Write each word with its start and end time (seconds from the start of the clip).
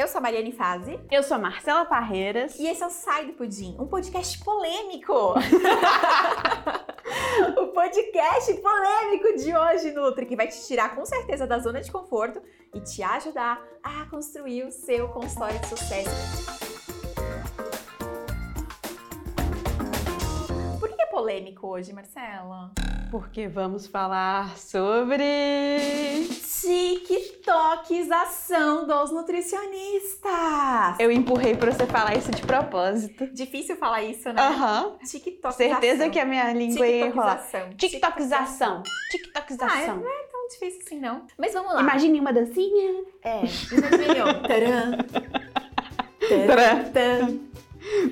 Eu 0.00 0.08
sou 0.08 0.18
a 0.18 0.22
Mariane 0.22 0.50
Fazi. 0.50 0.98
Eu 1.10 1.22
sou 1.22 1.34
a 1.34 1.38
Marcela 1.38 1.84
Parreiras. 1.84 2.58
E 2.58 2.66
esse 2.66 2.82
é 2.82 2.86
o 2.86 2.90
Sai 2.90 3.26
do 3.26 3.34
Pudim, 3.34 3.76
um 3.78 3.86
podcast 3.86 4.42
polêmico. 4.42 5.12
o 7.60 7.66
podcast 7.66 8.54
polêmico 8.62 9.36
de 9.36 9.54
hoje, 9.54 9.92
Nutri, 9.92 10.24
que 10.24 10.34
vai 10.34 10.48
te 10.48 10.58
tirar 10.66 10.94
com 10.94 11.04
certeza 11.04 11.46
da 11.46 11.58
zona 11.58 11.82
de 11.82 11.92
conforto 11.92 12.40
e 12.72 12.80
te 12.80 13.02
ajudar 13.02 13.62
a 13.82 14.06
construir 14.06 14.64
o 14.64 14.72
seu 14.72 15.06
consultório 15.10 15.58
de 15.58 15.66
sucesso. 15.66 16.08
Por 20.80 20.88
que 20.88 21.02
é 21.02 21.06
polêmico 21.08 21.66
hoje, 21.66 21.92
Marcela? 21.92 22.72
Porque 23.10 23.48
vamos 23.48 23.88
falar 23.88 24.56
sobre 24.56 25.24
TikTokização 26.60 28.86
dos 28.86 29.10
nutricionistas. 29.10 30.30
Eu 30.98 31.10
empurrei 31.10 31.56
pra 31.56 31.72
você 31.72 31.84
falar 31.86 32.16
isso 32.16 32.30
de 32.30 32.42
propósito. 32.42 33.26
Difícil 33.32 33.74
falar 33.76 34.04
isso, 34.04 34.32
né? 34.32 34.40
Aham. 34.40 34.96
TikTokização. 35.04 35.52
Certeza 35.52 36.08
que 36.08 36.20
a 36.20 36.24
minha 36.24 36.52
língua 36.52 36.86
ia 36.86 37.06
enrolar. 37.06 37.44
TikTokização. 37.76 38.84
TikTokização. 39.10 39.68
Ah, 39.68 39.96
não 39.96 40.08
é 40.08 40.22
tão 40.30 40.46
difícil 40.48 40.82
assim, 40.86 41.00
não. 41.00 41.26
Mas 41.36 41.52
vamos 41.52 41.74
lá. 41.74 41.80
Imagine 41.80 42.20
uma 42.20 42.32
dancinha. 42.32 43.02
É, 43.24 43.38
imagine, 43.40 44.20
ó. 44.20 44.34
Taran. 44.46 44.98
Taran. 46.46 46.84
Taran. 46.92 47.40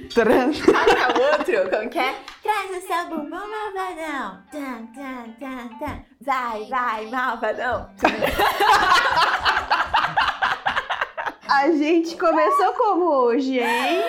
Tcharam. 0.09 0.51
Toca 0.53 1.39
outro, 1.39 1.70
como 1.70 1.91
que 1.91 1.98
é? 1.98 2.15
Traz 2.48 2.70
o 2.70 2.80
seu 2.87 3.05
bumbum 3.11 3.29
malvadão. 3.29 4.41
Tan, 4.51 4.87
tan, 4.95 5.34
tan, 5.39 5.69
tan. 5.79 6.01
Vai, 6.23 6.65
vai, 6.65 7.05
malvadão. 7.09 7.91
A 11.47 11.70
gente 11.73 12.16
começou 12.16 12.73
como 12.73 13.05
hoje, 13.05 13.59
hein? 13.59 14.03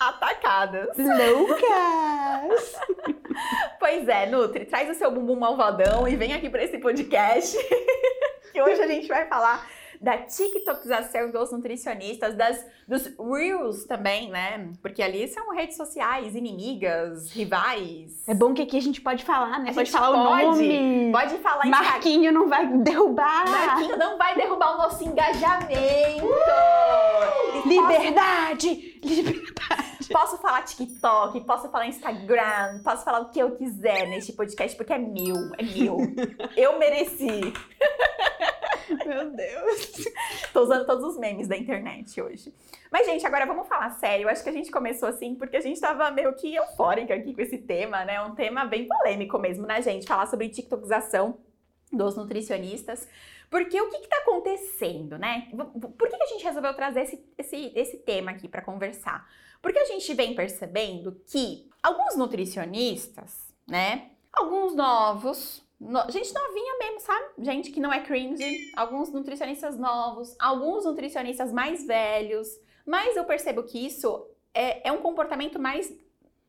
Atacadas. 0.00 0.88
Loucas! 0.98 2.74
Pois 3.78 4.08
é, 4.08 4.26
Nutri, 4.26 4.64
traz 4.64 4.90
o 4.90 4.94
seu 4.94 5.12
bumbum 5.12 5.36
malvadão 5.36 6.08
e 6.08 6.16
vem 6.16 6.32
aqui 6.32 6.50
para 6.50 6.64
esse 6.64 6.78
podcast. 6.78 7.56
que 8.52 8.60
hoje 8.60 8.82
a 8.82 8.88
gente 8.88 9.06
vai 9.06 9.26
falar 9.26 9.64
da 10.04 10.18
TikTokização 10.18 11.30
dos 11.30 11.50
nutricionistas, 11.50 12.34
das, 12.34 12.62
dos 12.86 13.10
Reels 13.18 13.84
também, 13.86 14.28
né? 14.28 14.70
Porque 14.82 15.02
ali 15.02 15.26
são 15.28 15.50
redes 15.54 15.78
sociais, 15.78 16.36
inimigas, 16.36 17.32
rivais. 17.32 18.22
É 18.28 18.34
bom 18.34 18.52
que 18.52 18.60
aqui 18.60 18.76
a 18.76 18.82
gente 18.82 19.00
pode 19.00 19.24
falar, 19.24 19.58
né? 19.60 19.70
A 19.70 19.74
pode 19.74 19.90
falar 19.90 20.28
pode, 20.28 20.44
o 20.44 20.50
nome. 20.50 21.10
Pode 21.10 21.38
falar 21.38 21.66
em 21.66 21.70
Marquinho 21.70 22.30
não 22.30 22.50
vai 22.50 22.66
derrubar. 22.66 23.48
Marquinho 23.48 23.96
não 23.96 24.18
vai 24.18 24.34
derrubar 24.34 24.74
o 24.74 24.78
nosso 24.78 25.02
engajamento. 25.02 26.26
E 27.64 27.68
Liberdade! 27.68 29.00
Liberdade! 29.02 29.84
Posso, 30.04 30.12
posso 30.12 30.38
falar 30.38 30.62
TikTok, 30.62 31.40
posso 31.46 31.70
falar 31.70 31.86
Instagram, 31.86 32.82
posso 32.84 33.04
falar 33.04 33.20
o 33.20 33.30
que 33.30 33.38
eu 33.38 33.52
quiser 33.52 34.06
neste 34.06 34.34
podcast, 34.34 34.76
porque 34.76 34.92
é 34.92 34.98
meu, 34.98 35.36
é 35.56 35.62
meu. 35.62 35.96
eu 36.58 36.78
mereci. 36.78 37.54
Meu 39.06 39.30
Deus. 39.30 40.04
Tô 40.52 40.62
usando 40.62 40.86
todos 40.86 41.04
os 41.04 41.18
memes 41.18 41.48
da 41.48 41.56
internet 41.56 42.20
hoje. 42.20 42.52
Mas, 42.90 43.06
gente, 43.06 43.26
agora 43.26 43.46
vamos 43.46 43.66
falar 43.68 43.90
sério. 43.92 44.28
Acho 44.28 44.42
que 44.42 44.50
a 44.50 44.52
gente 44.52 44.70
começou 44.70 45.08
assim 45.08 45.34
porque 45.34 45.56
a 45.56 45.60
gente 45.60 45.80
tava 45.80 46.10
meio 46.10 46.34
que 46.34 46.54
eufórica 46.54 47.14
aqui 47.14 47.34
com 47.34 47.40
esse 47.40 47.58
tema, 47.58 48.04
né? 48.04 48.20
Um 48.22 48.34
tema 48.34 48.64
bem 48.64 48.86
polêmico 48.86 49.38
mesmo, 49.38 49.66
né, 49.66 49.80
gente? 49.82 50.06
Falar 50.06 50.26
sobre 50.26 50.48
TikTokização 50.48 51.38
dos 51.92 52.16
nutricionistas. 52.16 53.08
Porque 53.50 53.80
o 53.80 53.88
que 53.88 53.96
está 53.98 54.16
acontecendo, 54.18 55.18
né? 55.18 55.48
Por 55.96 56.08
que, 56.08 56.16
que 56.16 56.22
a 56.22 56.26
gente 56.26 56.44
resolveu 56.44 56.74
trazer 56.74 57.02
esse, 57.02 57.24
esse, 57.38 57.72
esse 57.74 57.98
tema 57.98 58.32
aqui 58.32 58.48
para 58.48 58.62
conversar? 58.62 59.28
Porque 59.62 59.78
a 59.78 59.84
gente 59.84 60.12
vem 60.14 60.34
percebendo 60.34 61.20
que 61.26 61.70
alguns 61.82 62.16
nutricionistas, 62.16 63.54
né? 63.66 64.10
Alguns 64.32 64.74
novos, 64.74 65.64
no, 65.80 66.10
gente 66.10 66.32
novinha 66.32 66.63
sabe? 66.98 67.26
Gente 67.38 67.70
que 67.70 67.80
não 67.80 67.92
é 67.92 68.00
cringe, 68.00 68.72
alguns 68.76 69.12
nutricionistas 69.12 69.78
novos, 69.78 70.36
alguns 70.38 70.84
nutricionistas 70.84 71.52
mais 71.52 71.86
velhos, 71.86 72.48
mas 72.86 73.16
eu 73.16 73.24
percebo 73.24 73.62
que 73.62 73.84
isso 73.84 74.26
é, 74.52 74.88
é 74.88 74.92
um 74.92 74.98
comportamento 74.98 75.58
mais 75.58 75.92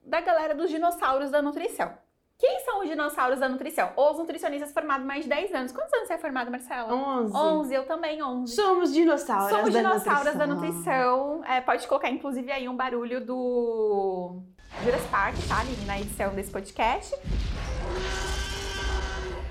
da 0.03 0.21
galera 0.21 0.53
dos 0.53 0.69
dinossauros 0.69 1.31
da 1.31 1.41
nutrição. 1.41 1.91
Quem 2.37 2.59
são 2.65 2.81
os 2.81 2.89
dinossauros 2.89 3.39
da 3.39 3.47
nutrição? 3.47 3.93
Os 3.95 4.17
nutricionistas 4.17 4.73
formados 4.73 5.07
mais 5.07 5.23
de 5.23 5.29
10 5.29 5.53
anos. 5.53 5.71
Quantos 5.71 5.93
anos 5.93 6.07
você 6.07 6.15
é 6.15 6.17
formado, 6.17 6.51
Marcela? 6.51 6.93
11. 6.93 7.33
11, 7.33 7.73
eu 7.73 7.85
também, 7.85 8.21
11. 8.21 8.53
Somos 8.53 8.93
dinossauros 8.93 9.49
Somos 9.49 9.73
da 9.73 9.79
dinossauros 9.79 10.35
da 10.35 10.45
nutrição. 10.45 11.37
nutrição. 11.37 11.45
É, 11.45 11.61
pode 11.61 11.87
colocar, 11.87 12.09
inclusive, 12.09 12.51
aí 12.51 12.67
um 12.67 12.75
barulho 12.75 13.25
do 13.25 14.41
Jurassic 14.83 15.09
Park, 15.09 15.35
tá? 15.47 15.61
Ali 15.61 15.77
na 15.85 15.97
edição 15.97 16.35
desse 16.35 16.51
podcast. 16.51 17.15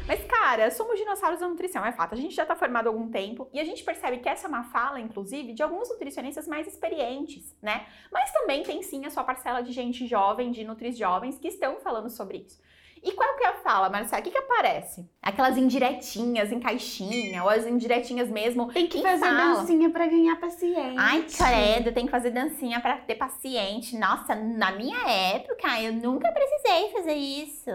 Mas, 0.07 0.23
cara, 0.25 0.71
somos 0.71 0.99
dinossauros 0.99 1.41
da 1.41 1.49
nutrição, 1.49 1.85
é 1.85 1.91
fato. 1.91 2.15
A 2.15 2.17
gente 2.17 2.35
já 2.35 2.45
tá 2.45 2.55
formado 2.55 2.87
há 2.89 2.91
algum 2.91 3.11
tempo 3.11 3.49
e 3.53 3.59
a 3.59 3.65
gente 3.65 3.83
percebe 3.83 4.19
que 4.19 4.29
essa 4.29 4.47
é 4.47 4.49
uma 4.49 4.65
fala, 4.65 5.01
inclusive, 5.01 5.55
de 5.55 5.63
alguns 5.63 5.89
nutricionistas 5.89 6.47
mais 6.47 6.67
experientes, 6.67 7.57
né? 7.63 7.87
Mas 8.13 8.31
também 8.31 8.63
tem 8.63 8.83
sim 8.83 9.07
a 9.07 9.11
sua 9.11 9.25
parcela 9.25 9.63
de 9.63 9.73
gente 9.73 10.07
jovem, 10.07 10.51
de 10.51 10.63
nutris 10.63 10.97
jovens, 10.99 11.39
que 11.39 11.49
estão 11.49 11.81
falando 11.81 12.11
sobre 12.11 12.39
isso. 12.39 12.61
E 13.03 13.13
qual 13.13 13.37
que 13.37 13.45
é 13.45 13.49
a 13.49 13.55
fala, 13.55 13.91
Marcela? 13.91 14.21
O 14.21 14.25
que 14.25 14.31
que 14.31 14.39
aparece? 14.39 15.07
Aquelas 15.23 15.59
indiretinhas 15.59 16.51
em 16.51 16.59
caixinha, 16.59 17.43
ou 17.43 17.51
as 17.51 17.67
indiretinhas 17.67 18.31
mesmo 18.31 18.73
Tem 18.73 18.87
que 18.87 19.03
fazer 19.03 19.19
sala. 19.27 19.61
dancinha 19.61 19.91
pra 19.91 20.07
ganhar 20.07 20.37
paciente. 20.37 20.97
Ai, 20.99 21.27
credo, 21.37 21.93
tem 21.93 22.07
que 22.07 22.11
fazer 22.11 22.31
dancinha 22.31 22.81
pra 22.81 22.97
ter 22.97 23.17
paciente. 23.17 23.99
Nossa, 23.99 24.35
na 24.35 24.73
minha 24.73 25.07
época, 25.07 25.83
eu 25.83 25.93
nunca 25.93 26.33
precisei 26.33 26.93
fazer 26.93 27.15
isso. 27.15 27.71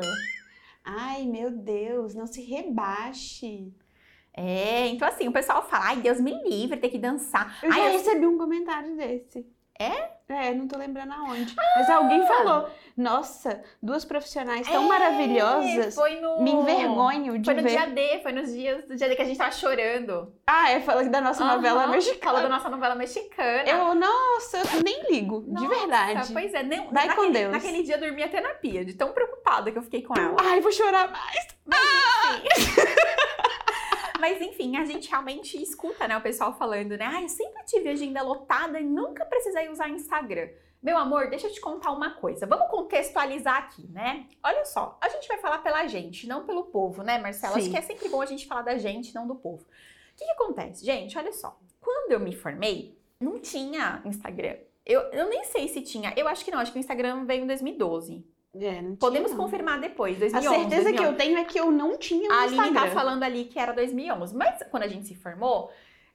Ai, 0.83 1.25
meu 1.25 1.51
Deus, 1.51 2.15
não 2.15 2.25
se 2.27 2.41
rebaixe. 2.41 3.73
É, 4.33 4.87
então 4.87 5.07
assim, 5.07 5.27
o 5.27 5.31
pessoal 5.33 5.67
fala, 5.67 5.87
ai, 5.87 5.97
Deus 6.01 6.19
me 6.19 6.31
livre, 6.47 6.77
ter 6.79 6.89
que 6.89 6.97
dançar. 6.97 7.59
Eu 7.63 7.71
ai, 7.71 7.79
já 7.79 7.85
eu- 7.87 7.91
recebi 7.93 8.25
um 8.27 8.37
comentário 8.37 8.95
desse. 8.95 9.45
É? 9.77 10.11
É, 10.31 10.53
não 10.53 10.67
tô 10.67 10.77
lembrando 10.77 11.11
aonde. 11.11 11.55
Mas 11.75 11.89
alguém 11.89 12.23
falou, 12.27 12.69
nossa, 12.95 13.63
duas 13.81 14.05
profissionais 14.05 14.67
tão 14.67 14.85
É, 14.85 14.87
maravilhosas. 14.87 15.95
Foi 15.95 16.19
no... 16.19 16.43
Me 16.43 16.51
envergonho 16.51 17.39
de 17.39 17.45
Foi 17.45 17.55
no 17.55 17.63
ver. 17.63 17.69
dia 17.69 17.87
D, 17.87 18.19
foi 18.21 18.31
nos 18.31 18.53
dias 18.53 18.85
do 18.85 18.95
dia 18.95 19.09
D 19.09 19.15
que 19.15 19.23
a 19.23 19.25
gente 19.25 19.37
tava 19.39 19.51
chorando. 19.51 20.31
Ah, 20.45 20.69
é, 20.69 20.81
falando 20.81 21.09
da 21.09 21.19
nossa 21.19 21.43
novela 21.43 21.81
Aham, 21.83 21.91
mexicana. 21.93 22.23
Falou 22.23 22.41
da 22.43 22.49
nossa 22.49 22.69
novela 22.69 22.93
mexicana. 22.93 23.63
Eu, 23.67 23.95
nossa, 23.95 24.57
eu 24.75 24.83
nem 24.83 25.01
ligo, 25.11 25.41
de 25.41 25.51
Nossa, 25.51 25.67
verdade. 25.67 26.31
Pois 26.31 26.53
é, 26.53 26.61
nem, 26.61 26.87
Vai 26.91 27.07
com 27.07 27.23
naquele, 27.23 27.31
Deus. 27.33 27.51
naquele 27.51 27.83
dia 27.83 27.95
eu 27.95 27.99
dormi 27.99 28.21
até 28.21 28.39
na 28.39 28.49
pia, 28.49 28.85
de 28.85 28.93
tão 28.93 29.11
preocupada 29.11 29.71
que 29.71 29.79
eu 29.79 29.83
fiquei 29.83 30.03
com 30.03 30.13
ela. 30.15 30.35
Ai, 30.39 30.61
vou 30.61 30.71
chorar 30.71 31.09
mais. 31.11 31.47
Mas 31.65 31.79
enfim, 32.55 32.81
a 34.27 34.85
gente 34.85 35.09
realmente 35.09 35.61
escuta, 35.61 36.07
né, 36.07 36.17
o 36.17 36.21
pessoal 36.21 36.53
falando, 36.57 36.97
né? 36.97 37.05
Ah, 37.05 37.21
eu 37.21 37.29
sempre 37.29 37.63
tive 37.65 37.89
agenda 37.89 38.21
lotada 38.21 38.79
e 38.79 38.83
nunca 38.83 39.25
precisei 39.25 39.69
usar 39.69 39.89
Instagram. 39.89 40.49
Meu 40.81 40.97
amor, 40.97 41.29
deixa 41.29 41.47
eu 41.47 41.51
te 41.51 41.59
contar 41.59 41.91
uma 41.91 42.11
coisa. 42.11 42.45
Vamos 42.45 42.69
contextualizar 42.69 43.57
aqui, 43.57 43.85
né? 43.87 44.27
Olha 44.41 44.63
só, 44.63 44.97
a 45.01 45.09
gente 45.09 45.27
vai 45.27 45.37
falar 45.37 45.57
pela 45.59 45.85
gente, 45.87 46.25
não 46.27 46.45
pelo 46.45 46.65
povo, 46.65 47.03
né, 47.03 47.17
Marcela? 47.17 47.55
Acho 47.55 47.65
Sim. 47.65 47.71
que 47.71 47.77
é 47.77 47.81
sempre 47.81 48.07
bom 48.07 48.21
a 48.21 48.25
gente 48.25 48.47
falar 48.47 48.61
da 48.61 48.77
gente, 48.77 49.13
não 49.13 49.27
do 49.27 49.35
povo. 49.35 49.63
O 49.63 50.17
que, 50.17 50.25
que 50.25 50.31
acontece? 50.31 50.85
Gente, 50.85 51.17
olha 51.17 51.33
só. 51.33 51.59
Quando 51.81 52.13
eu 52.13 52.19
me 52.19 52.33
formei, 52.33 52.97
não 53.19 53.39
tinha 53.39 54.01
Instagram. 54.05 54.55
Eu, 54.85 55.01
eu 55.11 55.29
nem 55.29 55.43
sei 55.43 55.67
se 55.67 55.81
tinha. 55.81 56.13
Eu 56.15 56.27
acho 56.27 56.43
que 56.43 56.51
não. 56.51 56.59
Acho 56.59 56.71
que 56.71 56.77
o 56.77 56.79
Instagram 56.79 57.25
veio 57.25 57.43
em 57.43 57.47
2012. 57.47 58.25
É, 58.55 58.81
Podemos 58.99 59.31
não. 59.31 59.37
confirmar 59.37 59.79
depois. 59.79 60.17
A 60.17 60.19
2011, 60.19 60.49
certeza 60.49 60.91
que 60.91 60.97
2011. 60.97 61.11
eu 61.11 61.17
tenho 61.17 61.37
é 61.37 61.43
que 61.43 61.59
eu 61.59 61.71
não 61.71 61.97
tinha 61.97 62.29
um 62.29 62.33
A 62.33 62.41
Aline 62.41 62.57
Instagram. 62.57 62.81
tá 62.81 62.91
falando 62.91 63.23
ali 63.23 63.45
que 63.45 63.59
era 63.59 63.71
2011, 63.73 64.35
mas 64.35 64.63
quando 64.71 64.83
a 64.83 64.87
gente 64.87 65.07
se 65.07 65.15
formou, 65.15 65.69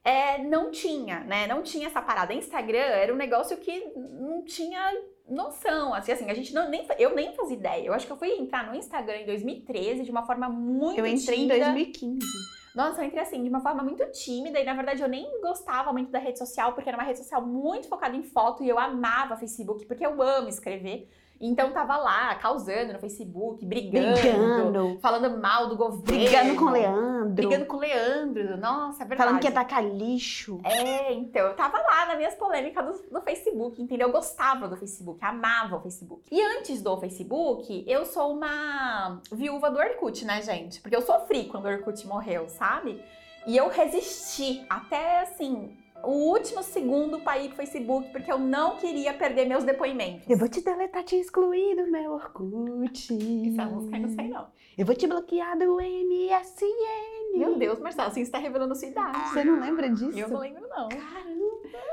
é, 0.05 0.39
não 0.39 0.71
tinha, 0.71 1.21
né? 1.21 1.47
Não 1.47 1.63
tinha 1.63 1.87
essa 1.87 2.03
parada. 2.03 2.35
Instagram 2.35 2.79
era 2.79 3.13
um 3.13 3.17
negócio 3.17 3.57
que 3.57 3.93
não 3.97 4.45
tinha 4.45 4.93
noção. 5.29 5.95
Assim, 5.95 6.13
assim 6.13 6.31
a 6.31 6.35
gente 6.35 6.53
não, 6.53 6.69
nem, 6.69 6.87
eu 6.99 7.15
nem 7.15 7.33
fazia 7.35 7.57
ideia. 7.57 7.87
Eu 7.87 7.95
acho 7.95 8.07
que 8.07 8.13
eu 8.13 8.17
fui 8.17 8.31
entrar 8.33 8.67
no 8.67 8.75
Instagram 8.75 9.19
em 9.19 9.27
2013 9.27 10.03
de 10.03 10.11
uma 10.11 10.27
forma 10.27 10.49
muito 10.49 10.99
Eu 10.99 11.07
entrei 11.07 11.39
em 11.39 11.49
tímida. 11.49 11.65
2015. 11.67 12.27
Nossa, 12.75 13.01
eu 13.01 13.07
entrei 13.07 13.23
assim, 13.23 13.41
de 13.43 13.49
uma 13.49 13.61
forma 13.61 13.85
muito 13.85 14.05
tímida 14.11 14.59
e 14.61 14.65
na 14.65 14.75
verdade 14.75 15.01
eu 15.01 15.09
nem 15.09 15.41
gostava 15.41 15.93
muito 15.93 16.11
da 16.11 16.19
rede 16.19 16.41
social, 16.41 16.73
porque 16.73 16.89
era 16.89 16.99
uma 16.99 17.05
rede 17.05 17.21
social 17.21 17.41
muito 17.41 17.87
focada 17.89 18.17
em 18.17 18.25
foto 18.25 18.65
e 18.65 18.69
eu 18.69 18.79
amava 18.79 19.37
Facebook, 19.37 19.87
porque 19.87 20.05
eu 20.05 20.21
amo 20.21 20.49
escrever. 20.49 21.09
Então 21.41 21.73
tava 21.73 21.97
lá, 21.97 22.35
causando 22.37 22.93
no 22.93 22.99
Facebook, 22.99 23.65
brigando, 23.67 24.21
Brigando. 24.21 24.99
falando 25.01 25.41
mal 25.41 25.69
do 25.69 25.77
governo. 25.77 26.03
Brigando 26.05 26.57
com 26.57 26.65
o 26.65 26.71
Leandro. 26.71 27.35
Brigando 27.35 27.67
com 27.67 27.77
o 27.77 27.81
Leandro. 27.81 28.57
Nossa, 28.57 29.03
é 29.03 29.07
verdade. 29.07 29.29
Falando 29.29 29.41
que 29.41 29.49
ia 29.49 29.53
tacar 29.53 29.85
lixo. 29.85 30.61
É, 30.65 31.13
então, 31.13 31.47
eu 31.47 31.55
tava 31.55 31.79
lá 31.79 32.07
nas 32.07 32.17
minhas 32.17 32.35
polêmicas 32.35 32.85
do, 32.85 33.11
do 33.11 33.21
Facebook, 33.21 33.83
entendeu? 33.83 34.09
Eu 34.09 34.13
gostava 34.13 34.69
do 34.69 34.77
Facebook, 34.77 35.19
amava 35.25 35.77
o 35.77 35.81
Facebook. 35.81 36.23
E 36.31 36.41
antes 36.41 36.81
do 36.81 36.97
Facebook, 36.99 37.85
eu 37.87 38.07
sou 38.07 38.33
uma 38.33 39.21
viúva 39.33 39.71
do 39.71 39.79
Orkut, 39.79 40.25
né, 40.25 40.41
gente? 40.41 40.81
Porque 40.81 40.97
eu 40.97 41.03
sofri 41.03 41.45
quando 41.45 41.67
o 41.67 41.69
Orkut 41.69 42.07
morreu, 42.07 42.49
sabe? 42.49 43.03
E 43.47 43.57
eu 43.57 43.69
resisti 43.69 44.65
até, 44.71 45.21
assim, 45.21 45.77
o 46.07 46.31
último 46.31 46.63
segundo 46.63 47.21
para 47.21 47.39
ir 47.39 47.49
pro 47.49 47.57
Facebook, 47.57 48.11
porque 48.11 48.31
eu 48.31 48.39
não 48.39 48.77
queria 48.77 49.13
perder 49.15 49.47
meus 49.47 49.65
depoimentos. 49.65 50.29
Eu 50.29 50.39
vou 50.39 50.49
te 50.49 50.61
deletar, 50.63 51.03
te 51.05 51.17
excluir 51.17 51.77
do 51.77 51.91
meu 51.91 52.13
Orkut. 52.13 53.09
Essa 53.49 53.65
música 53.67 53.97
eu 53.97 54.01
não 54.03 54.09
sei 54.09 54.29
não. 54.29 54.47
Eu 54.77 54.87
vou 54.87 54.95
te 54.95 55.07
bloquear 55.07 55.59
do 55.59 55.77
MSN. 55.77 57.39
Meu 57.39 57.57
Deus, 57.57 57.81
Marcelo, 57.81 58.09
assim 58.09 58.25
você 58.25 58.31
tá 58.31 58.39
revelando 58.39 58.75
sua 58.75 58.89
idade. 58.89 59.31
Você 59.31 59.45
não 59.45 59.61
lembra 59.61 59.89
disso? 59.91 60.19
Eu 60.19 60.29
não 60.29 60.41
lembro 60.41 60.69
não. 60.69 60.89
Caramba. 60.89 61.45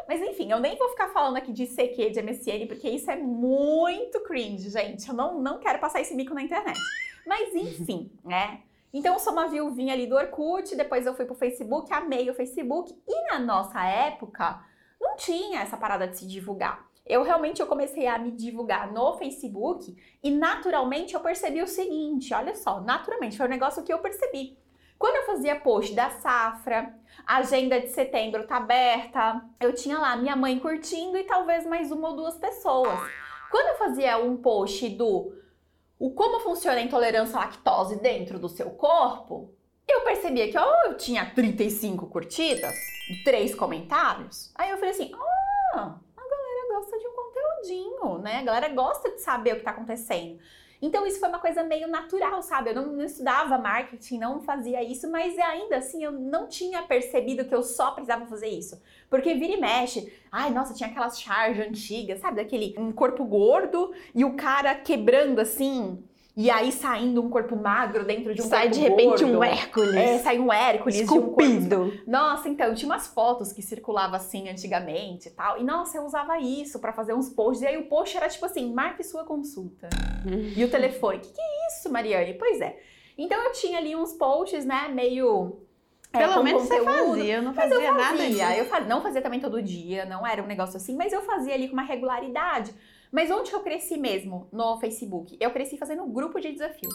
Mas 0.08 0.22
enfim, 0.22 0.52
eu 0.52 0.60
nem 0.60 0.78
vou 0.78 0.90
ficar 0.90 1.10
falando 1.10 1.38
aqui 1.38 1.52
de 1.52 1.66
CQ, 1.66 2.10
de 2.10 2.22
MSN, 2.22 2.68
porque 2.68 2.90
isso 2.90 3.10
é 3.10 3.16
muito 3.16 4.20
cringe, 4.22 4.70
gente. 4.70 5.08
Eu 5.08 5.16
não, 5.16 5.40
não 5.40 5.60
quero 5.60 5.80
passar 5.80 6.02
esse 6.02 6.14
mico 6.14 6.34
na 6.34 6.44
internet. 6.44 6.80
Mas 7.26 7.56
enfim, 7.56 8.12
né? 8.24 8.62
Então 8.94 9.14
eu 9.14 9.20
sou 9.20 9.34
uma 9.34 9.48
viuvinha 9.48 9.94
ali 9.94 10.06
do 10.06 10.16
Orkut, 10.16 10.76
depois 10.76 11.06
eu 11.06 11.14
fui 11.14 11.26
pro 11.26 11.36
Facebook, 11.36 11.92
amei 11.94 12.30
o 12.30 12.34
Facebook. 12.34 12.94
E 13.08 13.32
na 13.32 13.40
nossa 13.40 13.84
época, 13.84 14.62
não 15.00 15.16
tinha 15.16 15.62
essa 15.62 15.78
parada 15.78 16.08
de 16.08 16.18
se 16.18 16.28
divulgar. 16.28 16.86
Eu 17.06 17.24
realmente 17.24 17.62
eu 17.62 17.68
comecei 17.68 18.06
a 18.08 18.18
me 18.18 18.32
divulgar 18.32 18.92
no 18.92 19.18
Facebook 19.18 19.96
e 20.24 20.30
naturalmente 20.30 21.14
eu 21.14 21.20
percebi 21.20 21.62
o 21.62 21.68
seguinte, 21.68 22.34
olha 22.34 22.56
só, 22.56 22.80
naturalmente 22.82 23.38
foi 23.38 23.48
um 23.48 23.50
negócio 23.50 23.84
que 23.84 23.92
eu 23.92 24.00
percebi. 24.00 24.58
Quando 25.00 25.16
eu 25.16 25.26
fazia 25.26 25.60
post 25.60 25.96
da 25.96 26.12
safra, 26.12 26.94
a 27.26 27.38
agenda 27.38 27.82
de 27.82 27.88
setembro 27.88 28.46
tá 28.46 28.58
aberta, 28.58 29.44
eu 29.60 29.74
tinha 29.74 29.98
lá 29.98 30.16
minha 30.16 30.36
mãe 30.36 30.60
curtindo 30.60 31.18
e 31.18 31.24
talvez 31.24 31.66
mais 31.66 31.92
uma 31.92 32.10
ou 32.10 32.16
duas 32.16 32.38
pessoas. 32.38 33.00
Quando 33.50 33.68
eu 33.68 33.78
fazia 33.78 34.20
um 34.20 34.38
post 34.38 34.88
do 34.90 35.34
o 36.02 36.10
como 36.10 36.40
funciona 36.40 36.80
a 36.80 36.82
intolerância 36.82 37.38
à 37.38 37.42
lactose 37.42 38.02
dentro 38.02 38.40
do 38.40 38.50
seu 38.50 38.72
corpo, 38.72 39.54
eu 39.88 40.02
percebia 40.02 40.50
que 40.50 40.58
oh, 40.58 40.88
eu 40.88 40.98
tinha 40.98 41.30
35 41.30 42.08
curtidas, 42.08 42.74
três 43.24 43.54
comentários. 43.54 44.52
Aí 44.56 44.72
eu 44.72 44.78
falei 44.78 44.96
assim: 44.96 45.12
ah, 45.76 46.00
a 46.18 46.22
galera 46.22 46.80
gosta 46.80 46.98
de 46.98 47.08
um 47.08 47.14
conteúdinho, 47.14 48.18
né? 48.18 48.40
A 48.40 48.42
galera 48.42 48.70
gosta 48.70 49.12
de 49.12 49.22
saber 49.22 49.54
o 49.54 49.58
que 49.58 49.64
tá 49.64 49.70
acontecendo. 49.70 50.40
Então 50.82 51.06
isso 51.06 51.20
foi 51.20 51.30
uma 51.30 51.40
coisa 51.40 51.64
meio 51.64 51.88
natural, 51.88 52.42
sabe? 52.42 52.72
Eu 52.72 52.76
não, 52.76 52.88
não, 52.88 53.06
estudava 53.06 53.58
marketing, 53.58 54.18
não 54.18 54.42
fazia 54.42 54.84
isso, 54.84 55.10
mas 55.12 55.38
ainda 55.38 55.78
assim 55.78 56.04
eu 56.04 56.12
não 56.12 56.48
tinha 56.48 56.82
percebido 56.82 57.46
que 57.46 57.54
eu 57.54 57.62
só 57.62 57.92
precisava 57.92 58.26
fazer 58.26 58.48
isso. 58.48 58.82
Porque 59.10 59.36
vira 59.36 59.54
e 59.54 59.62
mexe, 59.62 60.12
ai 60.32 60.50
nossa, 60.50 60.74
tinha 60.74 60.90
aquelas 60.90 61.20
charges 61.20 61.68
antigas, 61.68 62.20
sabe? 62.20 62.38
Daquele 62.38 62.74
um 62.78 62.92
corpo 62.92 63.24
gordo 63.24 63.94
e 64.16 64.26
o 64.26 64.36
cara 64.36 64.74
quebrando 64.74 65.40
assim 65.40 66.04
e 66.36 66.50
aí 66.50 66.72
saindo 66.72 67.22
um 67.22 67.30
corpo 67.30 67.56
magro 67.56 68.06
dentro 68.06 68.34
de 68.34 68.42
um 68.42 68.46
sai 68.46 68.70
corpo 68.70 68.76
de 68.76 68.80
repente 68.82 69.24
gordo. 69.24 69.38
um 69.40 69.44
Hércules. 69.44 69.96
É, 69.96 70.18
sai 70.20 70.40
um 70.40 70.52
Hércules 70.52 70.96
de 70.96 71.02
um 71.02 71.04
Esculpido. 71.06 71.76
corpo. 71.92 71.98
Nossa, 72.10 72.48
então, 72.50 72.74
tinha 72.74 72.90
umas 72.90 73.08
fotos 73.08 73.52
que 73.52 73.62
circulavam 73.62 74.16
assim 74.16 74.50
antigamente 74.50 75.28
e 75.28 75.32
tal. 75.32 75.60
E 75.60 75.64
nossa, 75.64 75.98
eu 75.98 76.04
usava 76.06 76.40
isso 76.40 76.80
pra 76.80 76.94
fazer 76.94 77.14
uns 77.14 77.30
posts. 77.30 77.62
E 77.64 77.68
aí 77.68 77.78
o 77.78 77.88
post 77.88 78.16
era 78.16 78.30
tipo 78.30 78.46
assim: 78.46 78.74
marque 78.74 79.04
sua 79.04 79.24
consulta. 79.26 79.90
E 80.56 80.64
o 80.64 80.70
telefone. 80.70 81.20
Que 81.20 81.30
que 81.34 81.42
é 81.42 81.68
isso, 81.68 81.92
Mariane? 81.92 82.34
Pois 82.36 82.62
é. 82.62 82.78
Então 83.18 83.38
eu 83.44 83.52
tinha 83.52 83.78
ali 83.78 83.96
uns 83.96 84.14
posts, 84.14 84.64
né, 84.66 84.88
meio. 84.88 85.60
é, 86.14 86.18
Pelo 86.20 86.42
menos 86.44 86.64
você 86.64 86.80
conteúdo. 86.80 87.10
fazia, 87.18 87.36
eu 87.36 87.42
não 87.42 87.54
Mas 87.54 87.70
fazia 87.70 87.88
eu 87.88 87.94
nada 87.94 88.18
fazia, 88.18 88.48
disso. 88.48 88.76
eu 88.76 88.86
não 88.86 89.02
fazia 89.02 89.22
também 89.22 89.40
todo 89.40 89.62
dia, 89.62 90.06
não 90.06 90.26
era 90.26 90.42
um 90.42 90.48
negócio 90.48 90.78
assim, 90.78 90.96
mas 90.96 91.12
eu 91.14 91.22
fazia 91.22 91.54
ali 91.54 91.68
com 91.68 91.74
uma 91.74 91.84
regularidade. 91.84 92.74
Mas 93.12 93.30
onde 93.30 93.52
eu 93.52 93.60
cresci 93.60 93.98
mesmo? 93.98 94.48
No 94.52 94.80
Facebook. 94.80 95.38
Eu 95.40 95.52
cresci 95.52 95.78
fazendo 95.78 96.06
grupo 96.06 96.40
de 96.40 96.52
desafio. 96.52 96.90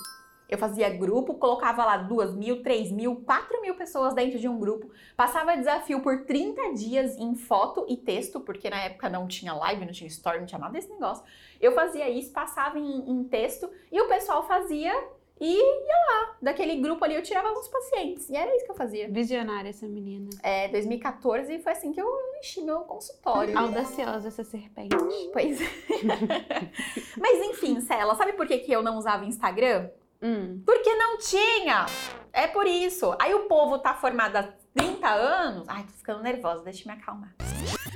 Eu 0.48 0.58
fazia 0.58 0.88
grupo, 0.88 1.34
colocava 1.34 1.84
lá 1.84 1.96
duas 1.96 2.34
mil, 2.34 2.62
três 2.62 2.92
mil, 2.92 3.16
quatro 3.16 3.60
mil 3.60 3.74
pessoas 3.74 4.14
dentro 4.14 4.38
de 4.38 4.48
um 4.48 4.58
grupo, 4.58 4.88
passava 5.16 5.56
desafio 5.56 6.00
por 6.00 6.24
30 6.24 6.72
dias 6.74 7.16
em 7.16 7.34
foto 7.34 7.84
e 7.88 7.96
texto, 7.96 8.40
porque 8.40 8.70
na 8.70 8.80
época 8.80 9.08
não 9.08 9.26
tinha 9.26 9.52
live, 9.52 9.84
não 9.84 9.92
tinha 9.92 10.06
story, 10.06 10.38
não 10.38 10.46
tinha 10.46 10.60
nada 10.60 10.72
desse 10.72 10.88
negócio. 10.88 11.24
Eu 11.60 11.72
fazia 11.72 12.08
isso, 12.08 12.32
passava 12.32 12.78
em, 12.78 13.10
em 13.10 13.24
texto 13.24 13.68
e 13.90 14.00
o 14.00 14.06
pessoal 14.06 14.46
fazia 14.46 14.94
e 15.40 15.54
ia 15.54 15.96
lá. 16.08 16.36
Daquele 16.40 16.76
grupo 16.76 17.04
ali 17.04 17.14
eu 17.14 17.22
tirava 17.22 17.48
alguns 17.48 17.68
pacientes. 17.68 18.28
E 18.30 18.36
era 18.36 18.54
isso 18.56 18.64
que 18.64 18.70
eu 18.70 18.76
fazia. 18.76 19.08
Visionária 19.10 19.68
essa 19.68 19.86
menina. 19.86 20.30
É, 20.42 20.68
2014 20.68 21.58
foi 21.58 21.72
assim 21.72 21.92
que 21.92 22.00
eu 22.00 22.08
enchi 22.38 22.62
meu 22.62 22.80
consultório. 22.80 23.56
Audaciosa 23.58 24.28
essa 24.28 24.44
serpente. 24.44 24.96
Pois 25.32 25.60
é. 25.60 25.66
Mas 27.20 27.38
enfim, 27.46 27.80
Cela, 27.80 28.14
sabe 28.14 28.32
por 28.32 28.46
que, 28.46 28.58
que 28.58 28.72
eu 28.72 28.82
não 28.82 28.96
usava 28.96 29.24
Instagram? 29.24 29.90
Hum. 30.22 30.62
Porque 30.64 30.94
não 30.94 31.18
tinha! 31.18 31.84
É 32.32 32.46
por 32.46 32.66
isso. 32.66 33.14
Aí 33.20 33.34
o 33.34 33.44
povo 33.46 33.78
tá 33.78 33.94
formado 33.94 34.36
há 34.36 34.42
30 34.74 35.06
anos. 35.06 35.68
Ai, 35.68 35.82
tô 35.84 35.92
ficando 35.92 36.22
nervosa, 36.22 36.64
deixa 36.64 36.88
eu 36.88 36.94
me 36.94 37.00
acalmar. 37.00 37.34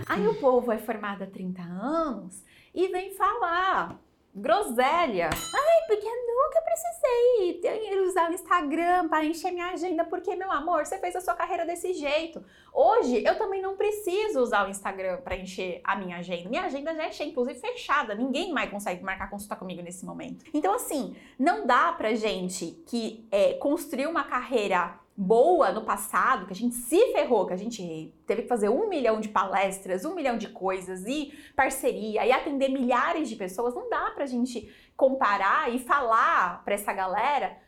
Aí 0.06 0.26
o 0.26 0.34
povo 0.34 0.70
é 0.72 0.78
formado 0.78 1.24
há 1.24 1.26
30 1.26 1.62
anos 1.62 2.42
e 2.74 2.88
vem 2.88 3.14
falar 3.14 3.98
groselha. 4.34 5.30
Ai, 5.32 5.86
porque 5.86 6.06
nunca 6.06 6.62
precisei 6.62 8.00
usar 8.10 8.30
o 8.30 8.34
Instagram 8.34 9.08
para 9.08 9.24
encher 9.24 9.52
minha 9.52 9.70
agenda, 9.70 10.04
porque, 10.04 10.34
meu 10.36 10.50
amor, 10.50 10.84
você 10.84 10.98
fez 10.98 11.16
a 11.16 11.20
sua 11.20 11.34
carreira 11.34 11.64
desse 11.64 11.92
jeito. 11.92 12.44
Hoje, 12.72 13.22
eu 13.24 13.36
também 13.36 13.60
não 13.60 13.76
preciso 13.76 14.40
usar 14.40 14.66
o 14.66 14.70
Instagram 14.70 15.20
para 15.22 15.36
encher 15.36 15.80
a 15.82 15.96
minha 15.96 16.18
agenda. 16.18 16.48
Minha 16.48 16.64
agenda 16.64 16.94
já 16.94 17.04
é 17.04 17.12
cheia, 17.12 17.28
inclusive 17.28 17.58
fechada. 17.58 18.14
Ninguém 18.14 18.52
mais 18.52 18.70
consegue 18.70 19.02
marcar 19.02 19.30
consulta 19.30 19.56
comigo 19.56 19.82
nesse 19.82 20.04
momento. 20.04 20.44
Então, 20.52 20.74
assim, 20.74 21.16
não 21.38 21.66
dá 21.66 21.92
pra 21.92 22.14
gente 22.14 22.82
que 22.86 23.26
é, 23.30 23.54
construiu 23.54 24.10
uma 24.10 24.24
carreira 24.24 24.99
boa 25.20 25.70
no 25.70 25.82
passado, 25.82 26.46
que 26.46 26.52
a 26.54 26.56
gente 26.56 26.74
se 26.74 27.12
ferrou, 27.12 27.46
que 27.46 27.52
a 27.52 27.56
gente 27.56 28.14
teve 28.26 28.42
que 28.42 28.48
fazer 28.48 28.70
um 28.70 28.88
milhão 28.88 29.20
de 29.20 29.28
palestras, 29.28 30.06
um 30.06 30.14
milhão 30.14 30.38
de 30.38 30.48
coisas 30.48 31.04
e 31.06 31.30
parceria 31.54 32.24
e 32.24 32.32
atender 32.32 32.70
milhares 32.70 33.28
de 33.28 33.36
pessoas, 33.36 33.74
não 33.74 33.90
dá 33.90 34.12
pra 34.12 34.24
gente 34.24 34.74
comparar 34.96 35.70
e 35.70 35.78
falar 35.78 36.64
pra 36.64 36.72
essa 36.72 36.90
galera 36.94 37.58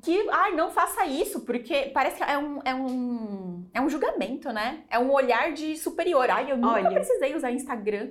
que, 0.00 0.28
ai, 0.30 0.52
não 0.52 0.70
faça 0.70 1.04
isso, 1.04 1.40
porque 1.40 1.90
parece 1.92 2.18
que 2.18 2.22
é 2.22 2.38
um, 2.38 2.60
é 2.64 2.74
um, 2.74 3.68
é 3.74 3.80
um 3.80 3.88
julgamento, 3.88 4.52
né? 4.52 4.84
É 4.88 4.96
um 4.96 5.12
olhar 5.12 5.52
de 5.52 5.76
superior. 5.76 6.30
Ai, 6.30 6.50
eu 6.50 6.56
nunca 6.56 6.74
Olha. 6.74 6.90
precisei 6.92 7.34
usar 7.34 7.50
Instagram. 7.50 8.10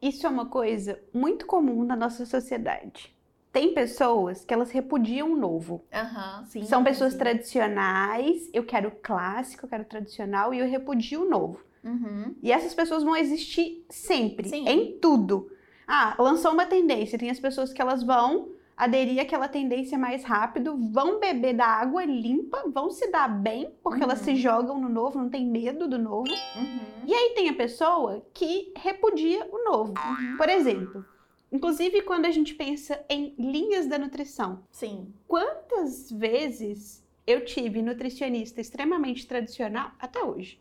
Isso 0.00 0.26
é 0.26 0.30
uma 0.30 0.46
coisa 0.46 0.98
muito 1.12 1.44
comum 1.44 1.84
na 1.84 1.96
nossa 1.96 2.24
sociedade. 2.24 3.14
Tem 3.52 3.72
pessoas 3.72 4.44
que 4.44 4.52
elas 4.52 4.70
repudiam 4.70 5.32
o 5.32 5.36
novo. 5.36 5.84
Aham, 5.92 6.44
sim. 6.44 6.62
São 6.64 6.84
pessoas 6.84 7.12
sim. 7.12 7.18
tradicionais, 7.18 8.48
eu 8.52 8.64
quero 8.64 8.92
clássico, 9.02 9.64
eu 9.64 9.68
quero 9.68 9.84
tradicional 9.84 10.52
e 10.52 10.58
eu 10.58 10.68
repudio 10.68 11.22
o 11.26 11.28
novo. 11.30 11.60
Uhum. 11.82 12.34
E 12.42 12.52
essas 12.52 12.74
pessoas 12.74 13.02
vão 13.02 13.16
existir 13.16 13.84
sempre, 13.88 14.48
Sim. 14.48 14.68
em 14.68 14.98
tudo. 14.98 15.50
Ah, 15.86 16.14
lançou 16.18 16.52
uma 16.52 16.66
tendência, 16.66 17.18
tem 17.18 17.30
as 17.30 17.40
pessoas 17.40 17.72
que 17.72 17.80
elas 17.80 18.02
vão 18.02 18.50
aderir 18.76 19.20
àquela 19.20 19.48
tendência 19.48 19.98
mais 19.98 20.22
rápido, 20.22 20.76
vão 20.92 21.18
beber 21.18 21.54
da 21.54 21.66
água 21.66 22.04
limpa, 22.04 22.62
vão 22.72 22.90
se 22.90 23.10
dar 23.10 23.26
bem, 23.28 23.72
porque 23.82 24.02
elas 24.02 24.18
Uhum. 24.20 24.24
se 24.24 24.36
jogam 24.36 24.78
no 24.80 24.88
novo, 24.88 25.18
não 25.18 25.28
tem 25.30 25.46
medo 25.46 25.88
do 25.88 25.98
novo. 25.98 26.30
Uhum. 26.56 26.80
E 27.06 27.14
aí 27.14 27.32
tem 27.34 27.48
a 27.48 27.54
pessoa 27.54 28.22
que 28.34 28.72
repudia 28.76 29.48
o 29.50 29.64
novo. 29.64 29.94
Por 30.36 30.48
exemplo, 30.48 31.04
inclusive 31.50 32.02
quando 32.02 32.26
a 32.26 32.30
gente 32.30 32.54
pensa 32.54 33.04
em 33.08 33.34
linhas 33.38 33.86
da 33.86 33.98
nutrição, 33.98 34.62
Sim. 34.70 35.12
quantas 35.26 36.10
vezes 36.10 37.02
eu 37.26 37.44
tive 37.44 37.82
nutricionista 37.82 38.60
extremamente 38.60 39.26
tradicional, 39.26 39.92
até 39.98 40.22
hoje, 40.22 40.60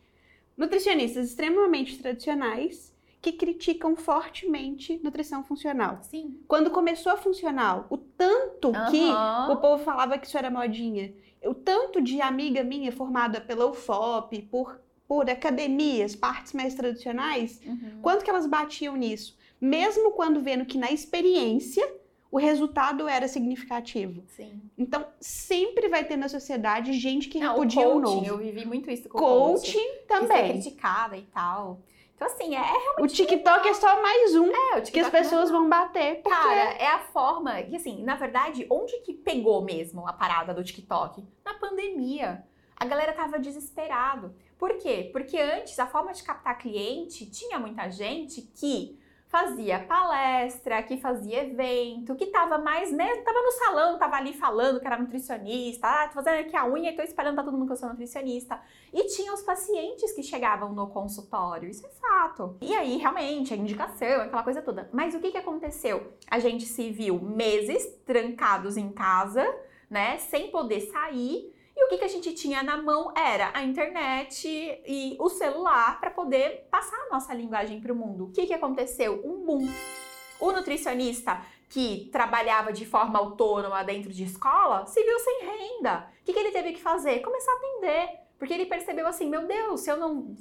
nutricionistas 0.57 1.29
extremamente 1.29 1.97
tradicionais 1.97 2.93
que 3.21 3.31
criticam 3.31 3.95
fortemente 3.95 4.99
nutrição 5.03 5.43
funcional. 5.43 5.99
Sim. 6.03 6.37
Quando 6.47 6.69
começou 6.71 7.11
a 7.11 7.17
funcional, 7.17 7.87
o 7.89 7.97
tanto 7.97 8.71
que 8.89 9.09
Aham. 9.09 9.53
o 9.53 9.57
povo 9.57 9.83
falava 9.83 10.17
que 10.17 10.27
isso 10.27 10.37
era 10.37 10.49
modinha, 10.51 11.13
o 11.43 11.53
tanto 11.53 12.01
de 12.01 12.21
amiga 12.21 12.63
minha 12.63 12.91
formada 12.91 13.39
pela 13.41 13.65
UFOP, 13.69 14.41
por, 14.43 14.79
por 15.07 15.29
academias, 15.29 16.15
partes 16.15 16.53
mais 16.53 16.73
tradicionais, 16.75 17.61
Uhum. 17.65 17.99
quanto 18.01 18.23
que 18.23 18.29
elas 18.29 18.45
batiam 18.45 18.95
nisso? 18.95 19.37
Mesmo 19.59 20.11
quando 20.11 20.41
vendo 20.41 20.65
que 20.65 20.77
na 20.77 20.91
experiência 20.91 21.87
o 22.29 22.37
resultado 22.37 23.07
era 23.07 23.27
significativo. 23.27 24.23
Sim. 24.27 24.61
Então, 24.77 25.05
sempre 25.19 25.87
vai 25.87 26.03
ter 26.03 26.17
na 26.17 26.27
sociedade 26.27 26.93
gente 26.93 27.29
que 27.29 27.39
repudia 27.39 27.87
o 27.87 27.97
o 27.97 28.01
coaching, 28.01 28.15
novo. 28.15 28.25
eu 28.25 28.37
vivi 28.37 28.65
muito 28.65 28.91
isso 28.91 29.07
com 29.07 29.17
o 29.17 29.21
Coaching 29.21 29.73
coaching. 29.73 29.79
Que 29.79 29.79
ser 29.79 30.05
também. 30.07 30.51
criticada 30.51 31.17
e 31.17 31.21
tal. 31.23 31.79
Então, 32.15 32.27
assim, 32.27 32.55
é, 32.55 32.59
é 32.59 33.01
O 33.01 33.07
TikTok 33.07 33.67
é 33.67 33.73
só 33.75 34.01
mais 34.01 34.35
um 34.35 34.47
é, 34.47 34.49
o 34.49 34.73
que 34.73 34.77
as 34.77 34.85
TikTok 34.85 35.11
pessoas 35.11 35.51
vão 35.51 35.69
bater. 35.69 36.21
Porque 36.21 36.29
Cara, 36.29 36.73
é 36.73 36.87
a 36.87 36.99
forma 36.99 37.61
que, 37.61 37.75
assim, 37.75 38.03
na 38.03 38.15
verdade, 38.15 38.65
onde 38.69 38.97
que 39.01 39.13
pegou 39.13 39.61
mesmo 39.61 40.07
a 40.07 40.11
parada 40.11 40.53
do 40.53 40.63
TikTok? 40.63 41.23
Na 41.45 41.53
pandemia. 41.53 42.43
A 42.75 42.85
galera 42.85 43.13
tava 43.13 43.39
desesperado. 43.39 44.35
Por 44.57 44.77
quê? 44.77 45.09
Porque 45.11 45.37
antes 45.37 45.77
a 45.79 45.87
forma 45.87 46.11
de 46.11 46.23
captar 46.23 46.57
cliente 46.57 47.25
tinha 47.27 47.59
muita 47.59 47.89
gente 47.89 48.41
que 48.41 48.99
fazia 49.27 49.79
palestra, 49.79 50.81
que 50.83 50.97
fazia 50.97 51.43
evento, 51.43 52.15
que 52.15 52.27
tava 52.27 52.57
mais, 52.57 52.91
né, 52.91 53.17
tava 53.17 53.41
no 53.41 53.51
salão, 53.51 53.97
tava 53.97 54.15
ali 54.15 54.33
falando 54.33 54.79
que 54.79 54.87
era 54.87 54.97
nutricionista, 54.97 55.85
ah, 55.85 56.07
tô 56.07 56.13
fazendo 56.13 56.39
aqui 56.39 56.55
a 56.55 56.65
unha 56.65 56.91
e 56.91 56.95
tô 56.95 57.01
espalhando 57.01 57.35
pra 57.35 57.43
todo 57.43 57.57
mundo 57.57 57.67
que 57.67 57.73
eu 57.73 57.77
sou 57.77 57.89
nutricionista. 57.89 58.59
E 58.93 59.03
tinha 59.07 59.33
os 59.33 59.41
pacientes 59.41 60.13
que 60.13 60.23
chegavam 60.23 60.71
no 60.73 60.87
consultório, 60.87 61.69
isso 61.69 61.85
é 61.85 61.89
fato. 61.89 62.57
E 62.61 62.73
aí, 62.73 62.97
realmente, 62.97 63.53
a 63.53 63.57
indicação, 63.57 64.21
aquela 64.21 64.43
coisa 64.43 64.61
toda. 64.61 64.89
Mas 64.93 65.13
o 65.13 65.19
que 65.19 65.31
que 65.31 65.37
aconteceu? 65.37 66.13
A 66.31 66.39
gente 66.39 66.65
se 66.65 66.89
viu 66.89 67.19
meses 67.19 67.85
trancados 68.05 68.77
em 68.77 68.89
casa, 68.91 69.45
né, 69.89 70.17
sem 70.19 70.49
poder 70.51 70.81
sair, 70.81 71.53
o 71.87 71.89
que, 71.89 71.99
que 71.99 72.03
a 72.03 72.09
gente 72.09 72.33
tinha 72.33 72.61
na 72.61 72.75
mão 72.75 73.13
era 73.15 73.49
a 73.53 73.63
internet 73.63 74.45
e 74.85 75.15
o 75.17 75.29
celular 75.29 75.97
para 76.01 76.11
poder 76.11 76.67
passar 76.69 76.97
a 76.97 77.09
nossa 77.09 77.33
linguagem 77.33 77.79
para 77.79 77.93
o 77.93 77.95
mundo. 77.95 78.25
O 78.25 78.31
que, 78.31 78.45
que 78.45 78.53
aconteceu? 78.53 79.21
Um 79.23 79.45
boom. 79.45 79.65
O 80.37 80.51
nutricionista 80.51 81.41
que 81.69 82.09
trabalhava 82.11 82.73
de 82.73 82.85
forma 82.85 83.17
autônoma 83.17 83.85
dentro 83.85 84.11
de 84.11 84.25
escola 84.25 84.85
se 84.85 85.01
viu 85.01 85.17
sem 85.19 85.39
renda. 85.45 86.11
O 86.21 86.25
que, 86.25 86.33
que 86.33 86.39
ele 86.39 86.51
teve 86.51 86.73
que 86.73 86.81
fazer? 86.81 87.21
Começar 87.21 87.53
a 87.53 87.55
atender. 87.55 88.26
Porque 88.37 88.53
ele 88.53 88.65
percebeu 88.65 89.07
assim, 89.07 89.29
meu 89.29 89.47
Deus, 89.47 89.81
se 89.81 89.89
eu 89.89 89.97
não 89.97 90.35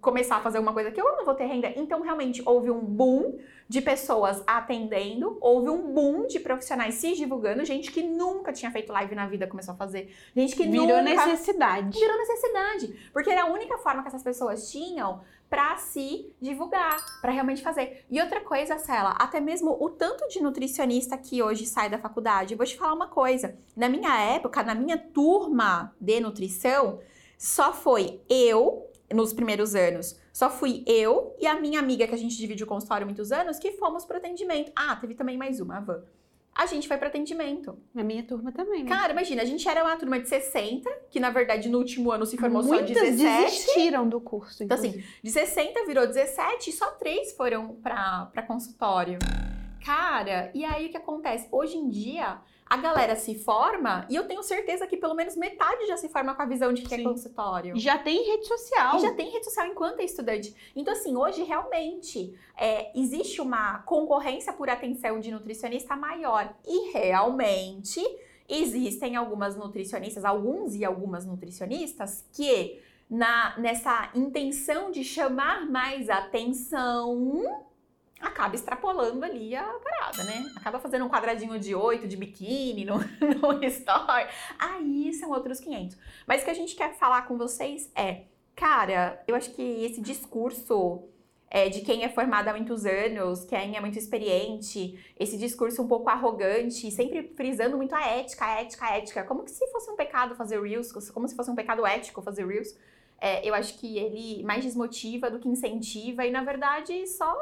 começar 0.00 0.36
a 0.36 0.40
fazer 0.40 0.58
uma 0.58 0.72
coisa 0.72 0.88
aqui, 0.88 1.00
eu 1.00 1.16
não 1.16 1.24
vou 1.24 1.34
ter 1.34 1.44
renda. 1.44 1.70
Então, 1.76 2.00
realmente, 2.00 2.42
houve 2.46 2.70
um 2.70 2.80
boom 2.80 3.38
de 3.68 3.80
pessoas 3.80 4.42
atendendo, 4.46 5.36
houve 5.40 5.68
um 5.68 5.92
boom 5.92 6.26
de 6.26 6.40
profissionais 6.40 6.94
se 6.94 7.14
divulgando, 7.14 7.64
gente 7.64 7.90
que 7.90 8.02
nunca 8.02 8.52
tinha 8.52 8.70
feito 8.70 8.92
live 8.92 9.14
na 9.14 9.26
vida 9.26 9.46
começou 9.46 9.74
a 9.74 9.76
fazer. 9.76 10.14
Gente 10.34 10.56
que 10.56 10.66
Virou 10.66 10.86
nunca... 10.86 11.02
necessidade. 11.02 11.98
Virou 11.98 12.16
necessidade. 12.16 13.10
Porque 13.12 13.30
era 13.30 13.42
a 13.42 13.52
única 13.52 13.76
forma 13.78 14.02
que 14.02 14.08
essas 14.08 14.22
pessoas 14.22 14.70
tinham 14.70 15.20
para 15.50 15.76
se 15.76 16.34
divulgar, 16.40 17.20
para 17.20 17.30
realmente 17.30 17.62
fazer. 17.62 18.06
E 18.10 18.18
outra 18.18 18.40
coisa, 18.40 18.78
Cela, 18.78 19.10
até 19.18 19.38
mesmo 19.38 19.76
o 19.78 19.90
tanto 19.90 20.26
de 20.28 20.42
nutricionista 20.42 21.18
que 21.18 21.42
hoje 21.42 21.66
sai 21.66 21.90
da 21.90 21.98
faculdade. 21.98 22.54
Eu 22.54 22.56
vou 22.56 22.66
te 22.66 22.78
falar 22.78 22.94
uma 22.94 23.08
coisa. 23.08 23.58
Na 23.76 23.86
minha 23.86 24.18
época, 24.18 24.62
na 24.62 24.74
minha 24.74 24.96
turma 24.96 25.94
de 26.00 26.20
nutrição, 26.20 27.00
só 27.42 27.72
foi 27.72 28.20
eu, 28.30 28.88
nos 29.12 29.32
primeiros 29.32 29.74
anos, 29.74 30.16
só 30.32 30.48
fui 30.48 30.84
eu 30.86 31.34
e 31.40 31.46
a 31.48 31.60
minha 31.60 31.80
amiga, 31.80 32.06
que 32.06 32.14
a 32.14 32.16
gente 32.16 32.36
divide 32.36 32.62
o 32.62 32.66
consultório 32.68 33.02
há 33.02 33.04
muitos 33.04 33.32
anos, 33.32 33.58
que 33.58 33.72
fomos 33.72 34.04
pro 34.04 34.16
atendimento. 34.16 34.70
Ah, 34.76 34.94
teve 34.94 35.12
também 35.12 35.36
mais 35.36 35.58
uma, 35.58 35.78
a 35.78 35.80
Van. 35.80 36.04
A 36.54 36.66
gente 36.66 36.86
foi 36.86 36.96
pro 36.98 37.08
atendimento. 37.08 37.76
Na 37.92 38.04
minha 38.04 38.22
turma 38.22 38.52
também. 38.52 38.84
Né? 38.84 38.88
Cara, 38.88 39.10
imagina, 39.10 39.42
a 39.42 39.44
gente 39.44 39.68
era 39.68 39.82
uma 39.82 39.96
turma 39.96 40.20
de 40.20 40.28
60, 40.28 40.88
que 41.10 41.18
na 41.18 41.30
verdade 41.30 41.68
no 41.68 41.78
último 41.78 42.12
ano 42.12 42.24
se 42.24 42.36
formou 42.36 42.62
Muitas 42.62 42.96
só 42.96 43.04
17. 43.04 43.50
desistiram 43.50 44.08
do 44.08 44.20
curso. 44.20 44.62
Então, 44.62 44.76
inclusive. 44.76 45.02
assim, 45.02 45.20
de 45.20 45.30
60 45.32 45.84
virou 45.84 46.06
17 46.06 46.70
e 46.70 46.72
só 46.72 46.92
três 46.92 47.32
foram 47.32 47.74
pra 47.82 48.44
consultório. 48.46 49.18
Cara, 49.84 50.52
e 50.54 50.64
aí 50.64 50.86
o 50.86 50.90
que 50.90 50.96
acontece? 50.96 51.48
Hoje 51.50 51.76
em 51.76 51.88
dia, 51.88 52.40
a 52.72 52.76
galera 52.78 53.14
se 53.16 53.34
forma 53.34 54.06
e 54.08 54.16
eu 54.16 54.26
tenho 54.26 54.42
certeza 54.42 54.86
que 54.86 54.96
pelo 54.96 55.14
menos 55.14 55.36
metade 55.36 55.86
já 55.86 55.98
se 55.98 56.08
forma 56.08 56.34
com 56.34 56.40
a 56.40 56.46
visão 56.46 56.72
de 56.72 56.80
que 56.80 56.94
é 56.94 56.96
Sim. 56.96 57.04
consultório. 57.04 57.78
já 57.78 57.98
tem 57.98 58.26
rede 58.26 58.46
social. 58.46 58.96
E 58.96 59.00
já 59.00 59.12
tem 59.12 59.30
rede 59.30 59.44
social 59.44 59.66
enquanto 59.66 60.00
é 60.00 60.04
estudante. 60.04 60.56
Então, 60.74 60.94
assim, 60.94 61.14
hoje 61.14 61.42
realmente 61.42 62.34
é, 62.56 62.90
existe 62.98 63.42
uma 63.42 63.80
concorrência 63.80 64.54
por 64.54 64.70
atenção 64.70 65.20
de 65.20 65.30
nutricionista 65.30 65.94
maior. 65.94 66.50
E 66.66 66.92
realmente 66.92 68.00
existem 68.48 69.16
algumas 69.16 69.54
nutricionistas, 69.54 70.24
alguns 70.24 70.74
e 70.74 70.82
algumas 70.82 71.26
nutricionistas, 71.26 72.24
que 72.32 72.80
na, 73.10 73.54
nessa 73.58 74.10
intenção 74.14 74.90
de 74.90 75.04
chamar 75.04 75.70
mais 75.70 76.08
atenção 76.08 77.66
acaba 78.22 78.54
extrapolando 78.54 79.24
ali 79.24 79.54
a 79.54 79.64
parada, 79.64 80.24
né? 80.24 80.44
Acaba 80.56 80.78
fazendo 80.78 81.04
um 81.04 81.08
quadradinho 81.08 81.58
de 81.58 81.74
oito 81.74 82.06
de 82.06 82.16
biquíni 82.16 82.84
no, 82.84 82.98
no 83.42 83.64
story. 83.64 84.26
Aí 84.58 85.12
são 85.12 85.30
outros 85.30 85.58
500. 85.60 85.98
Mas 86.26 86.40
o 86.40 86.44
que 86.44 86.50
a 86.50 86.54
gente 86.54 86.74
quer 86.74 86.94
falar 86.94 87.22
com 87.22 87.36
vocês 87.36 87.90
é, 87.94 88.22
cara, 88.54 89.22
eu 89.26 89.34
acho 89.34 89.50
que 89.50 89.62
esse 89.84 90.00
discurso 90.00 91.02
é, 91.50 91.68
de 91.68 91.82
quem 91.82 92.02
é 92.02 92.08
formado 92.08 92.48
há 92.48 92.52
muitos 92.52 92.86
anos, 92.86 93.44
quem 93.44 93.76
é 93.76 93.80
muito 93.80 93.98
experiente, 93.98 94.98
esse 95.18 95.36
discurso 95.36 95.82
um 95.82 95.88
pouco 95.88 96.08
arrogante, 96.08 96.90
sempre 96.90 97.30
frisando 97.36 97.76
muito 97.76 97.94
a 97.94 98.06
ética, 98.06 98.46
a 98.46 98.60
ética, 98.62 98.86
a 98.86 98.96
ética, 98.96 99.24
como 99.24 99.46
se 99.46 99.66
fosse 99.70 99.90
um 99.90 99.96
pecado 99.96 100.34
fazer 100.34 100.62
reels, 100.62 100.90
como 101.10 101.28
se 101.28 101.36
fosse 101.36 101.50
um 101.50 101.54
pecado 101.54 101.84
ético 101.84 102.22
fazer 102.22 102.46
reels. 102.46 102.74
É, 103.20 103.46
eu 103.46 103.54
acho 103.54 103.78
que 103.78 103.98
ele 103.98 104.42
mais 104.42 104.64
desmotiva 104.64 105.30
do 105.30 105.38
que 105.38 105.48
incentiva 105.48 106.24
e, 106.24 106.30
na 106.30 106.42
verdade, 106.42 107.06
só 107.06 107.36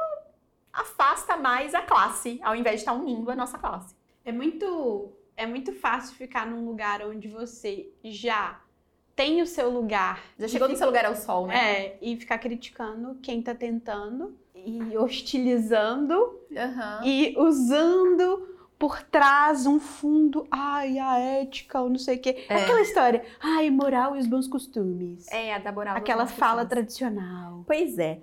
afasta 0.73 1.37
mais 1.37 1.75
a 1.75 1.83
classe, 1.83 2.39
ao 2.43 2.55
invés 2.55 2.77
de 2.77 2.81
estar 2.83 2.93
unindo 2.93 3.31
a 3.31 3.37
nossa 3.37 3.59
classe. 3.59 3.95
É 4.25 4.33
muito, 4.33 5.13
é 5.37 5.47
muito 5.47 5.73
fácil 5.73 6.15
ficar 6.15 6.47
num 6.47 6.65
lugar 6.67 7.03
onde 7.03 7.29
você 7.29 7.89
já 8.05 8.61
tem 9.17 9.43
o 9.43 9.47
seu 9.47 9.69
lugar. 9.71 10.23
Já 10.39 10.49
chegou 10.49 10.69
no 10.69 10.77
seu 10.77 10.87
lugar 10.87 11.05
ao 11.05 11.15
sol, 11.17 11.47
né? 11.47 11.57
É, 11.87 11.99
e 12.01 12.17
ficar 12.17 12.39
criticando 12.39 13.19
quem 13.23 13.43
tá 13.43 13.55
tentando 13.55 14.37
e 14.55 14.97
hostilizando 14.97 16.39
Aham. 16.57 17.01
e 17.05 17.35
usando 17.39 18.49
por 18.79 19.03
trás 19.03 19.67
um 19.67 19.79
fundo, 19.79 20.47
ai, 20.51 20.99
a 20.99 21.19
ética, 21.19 21.83
ou 21.83 21.91
não 21.91 21.99
sei 21.99 22.17
o 22.17 22.21
quê. 22.21 22.47
É. 22.49 22.63
Aquela 22.63 22.81
história, 22.81 23.23
ai, 23.39 23.69
moral 23.69 24.17
e 24.17 24.21
os 24.21 24.27
bons 24.27 24.49
costumes. 24.49 25.29
É, 25.31 25.55
a 25.55 25.59
da 25.59 25.71
moral 25.71 25.97
Aquela 25.97 26.27
fala 26.27 26.63
fãs. 26.63 26.71
tradicional. 26.71 27.63
Pois 27.67 27.99
é. 27.99 28.21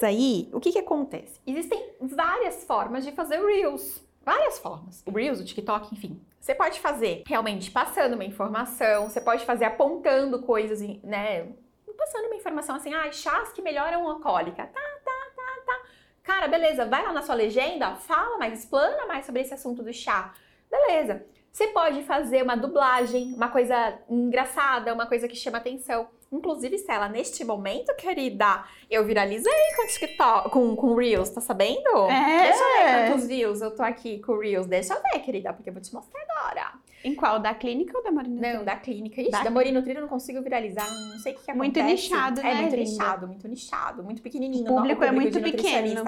Mas 0.00 0.04
aí, 0.04 0.48
o 0.52 0.60
que 0.60 0.70
que 0.70 0.78
acontece? 0.78 1.40
Existem 1.44 1.92
várias 2.00 2.62
formas 2.62 3.04
de 3.04 3.10
fazer 3.10 3.44
Reels. 3.44 4.00
Várias 4.24 4.56
formas. 4.56 5.02
O 5.04 5.10
Reels, 5.10 5.40
o 5.40 5.44
TikTok, 5.44 5.92
enfim. 5.92 6.22
Você 6.38 6.54
pode 6.54 6.78
fazer 6.78 7.24
realmente 7.26 7.68
passando 7.68 8.14
uma 8.14 8.24
informação, 8.24 9.10
você 9.10 9.20
pode 9.20 9.44
fazer 9.44 9.64
apontando 9.64 10.40
coisas, 10.42 10.80
né? 11.02 11.48
Passando 11.96 12.26
uma 12.26 12.36
informação 12.36 12.76
assim, 12.76 12.94
ah, 12.94 13.10
chás 13.10 13.52
que 13.52 13.60
melhoram 13.60 14.08
a 14.08 14.20
cólica. 14.20 14.66
Tá, 14.66 14.80
tá, 15.04 15.30
tá, 15.34 15.62
tá. 15.66 15.82
Cara, 16.22 16.46
beleza, 16.46 16.86
vai 16.86 17.02
lá 17.02 17.12
na 17.12 17.22
sua 17.22 17.34
legenda, 17.34 17.96
fala 17.96 18.38
mais, 18.38 18.60
explana 18.60 19.04
mais 19.04 19.26
sobre 19.26 19.42
esse 19.42 19.52
assunto 19.52 19.82
do 19.82 19.92
chá. 19.92 20.32
Beleza. 20.70 21.26
Você 21.50 21.66
pode 21.68 22.04
fazer 22.04 22.44
uma 22.44 22.56
dublagem, 22.56 23.34
uma 23.34 23.48
coisa 23.48 23.98
engraçada, 24.08 24.94
uma 24.94 25.06
coisa 25.06 25.26
que 25.26 25.34
chama 25.34 25.58
atenção. 25.58 26.08
Inclusive, 26.30 26.76
Stella, 26.76 27.08
neste 27.08 27.42
momento, 27.44 27.94
querida, 27.96 28.64
eu 28.90 29.04
viralizei 29.04 29.52
com 29.76 29.86
TikTok, 29.86 30.50
com, 30.50 30.76
com 30.76 30.94
Reels, 30.94 31.30
tá 31.30 31.40
sabendo? 31.40 31.88
É. 32.10 32.42
Deixa 32.42 32.62
eu 32.62 32.74
ver 32.84 33.08
quantos 33.10 33.26
views 33.26 33.60
eu 33.62 33.74
tô 33.74 33.82
aqui 33.82 34.18
com 34.20 34.38
Reels. 34.38 34.66
Deixa 34.66 34.92
eu 34.94 35.00
ver, 35.02 35.20
querida, 35.20 35.52
porque 35.54 35.70
eu 35.70 35.72
vou 35.72 35.80
te 35.82 35.92
mostrar 35.94 36.20
agora. 36.28 36.72
Em 37.02 37.14
qual? 37.14 37.38
Da 37.38 37.54
clínica 37.54 37.96
ou 37.96 38.02
da 38.04 38.10
Marina? 38.10 38.54
Não, 38.54 38.64
da 38.64 38.76
clínica. 38.76 39.20
Ixi, 39.20 39.30
Da 39.30 39.44
da, 39.44 39.50
Mori 39.50 39.70
Nutri 39.72 39.94
eu 39.94 40.00
não 40.02 40.08
consigo 40.08 40.42
viralizar, 40.42 40.86
não 40.90 41.18
sei 41.20 41.32
o 41.32 41.36
que, 41.36 41.44
que 41.44 41.52
Muito 41.54 41.78
acontece. 41.78 42.02
nichado, 42.10 42.40
É 42.40 42.42
né, 42.42 42.54
muito 42.62 42.76
linda? 42.76 42.90
nichado, 42.90 43.26
muito 43.28 43.48
nichado, 43.48 44.02
muito 44.02 44.20
pequenininho. 44.22 44.64
O 44.72 44.76
público 44.76 45.00
não, 45.00 45.08
é 45.08 45.12
muito 45.12 45.40
de 45.40 45.40
pequeno. 45.52 46.04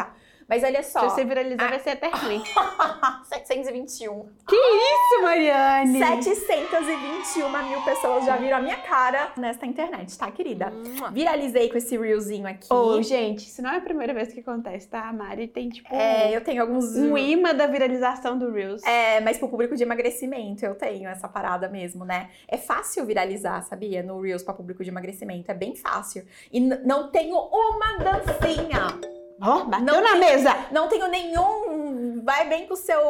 Mas 0.51 0.65
olha 0.65 0.83
Se 0.83 0.91
só, 0.93 1.09
você 1.09 1.25
viralizar, 1.25 1.65
Ah. 1.65 1.69
vai 1.69 1.79
ser 1.79 1.91
até 1.91 2.09
ruim. 2.09 2.43
721. 3.25 4.29
Isso, 4.51 5.23
Mariane! 5.23 5.99
721 5.99 7.69
mil 7.69 7.81
pessoas 7.83 8.25
já 8.27 8.37
viram 8.37 8.57
a 8.59 8.61
minha 8.61 8.77
cara 8.79 9.33
nesta 9.37 9.65
internet, 9.65 10.19
tá, 10.19 10.29
querida? 10.31 10.73
Viralizei 11.13 11.69
com 11.71 11.79
esse 11.79 11.97
reelzinho 11.97 12.49
aqui. 12.49 12.67
Ô, 12.73 13.01
gente, 13.01 13.47
isso 13.47 13.63
não 13.63 13.71
é 13.71 13.77
a 13.77 13.81
primeira 13.81 14.13
vez 14.13 14.33
que 14.33 14.41
acontece, 14.41 14.89
tá? 14.89 15.09
A 15.09 15.13
Mari 15.13 15.47
tem, 15.47 15.69
tipo, 15.69 15.95
É, 15.95 16.35
eu 16.35 16.41
tenho 16.41 16.61
alguns. 16.63 16.97
um 16.97 17.17
imã 17.17 17.55
da 17.55 17.69
viralização 17.69 18.37
do 18.37 18.51
Reels. 18.51 18.83
É, 18.85 19.21
mas 19.21 19.39
pro 19.39 19.49
público 19.49 19.77
de 19.77 19.85
emagrecimento 19.85 20.65
eu 20.65 20.75
tenho 20.75 21.09
essa 21.09 21.29
parada 21.29 21.69
mesmo, 21.69 22.05
né? 22.05 22.29
É 22.49 22.57
fácil 22.57 23.07
viralizar, 23.07 23.63
sabia? 23.63 24.03
No 24.03 24.21
Reels 24.21 24.43
pra 24.43 24.53
público 24.53 24.83
de 24.83 24.91
emagrecimento. 24.91 25.49
É 25.51 25.55
bem 25.55 25.77
fácil. 25.77 26.25
E 26.53 26.59
não 26.59 27.09
tenho 27.09 27.37
uma 27.37 27.99
dancinha. 27.99 29.20
Ó, 29.41 29.65
bateu 29.65 29.87
Não 29.87 30.03
na 30.03 30.11
tem- 30.13 30.21
mesa! 30.21 30.57
Não 30.71 30.89
tenho 30.89 31.09
nenhum. 31.09 32.23
Vai 32.25 32.49
bem 32.49 32.67
com 32.67 32.75
o 32.75 32.77
seu 32.77 33.01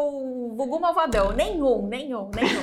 Gugu 0.55 0.79
Malvadão. 0.81 1.33
Nenhum, 1.33 1.87
nenhum, 1.87 2.31
nenhum. 2.35 2.63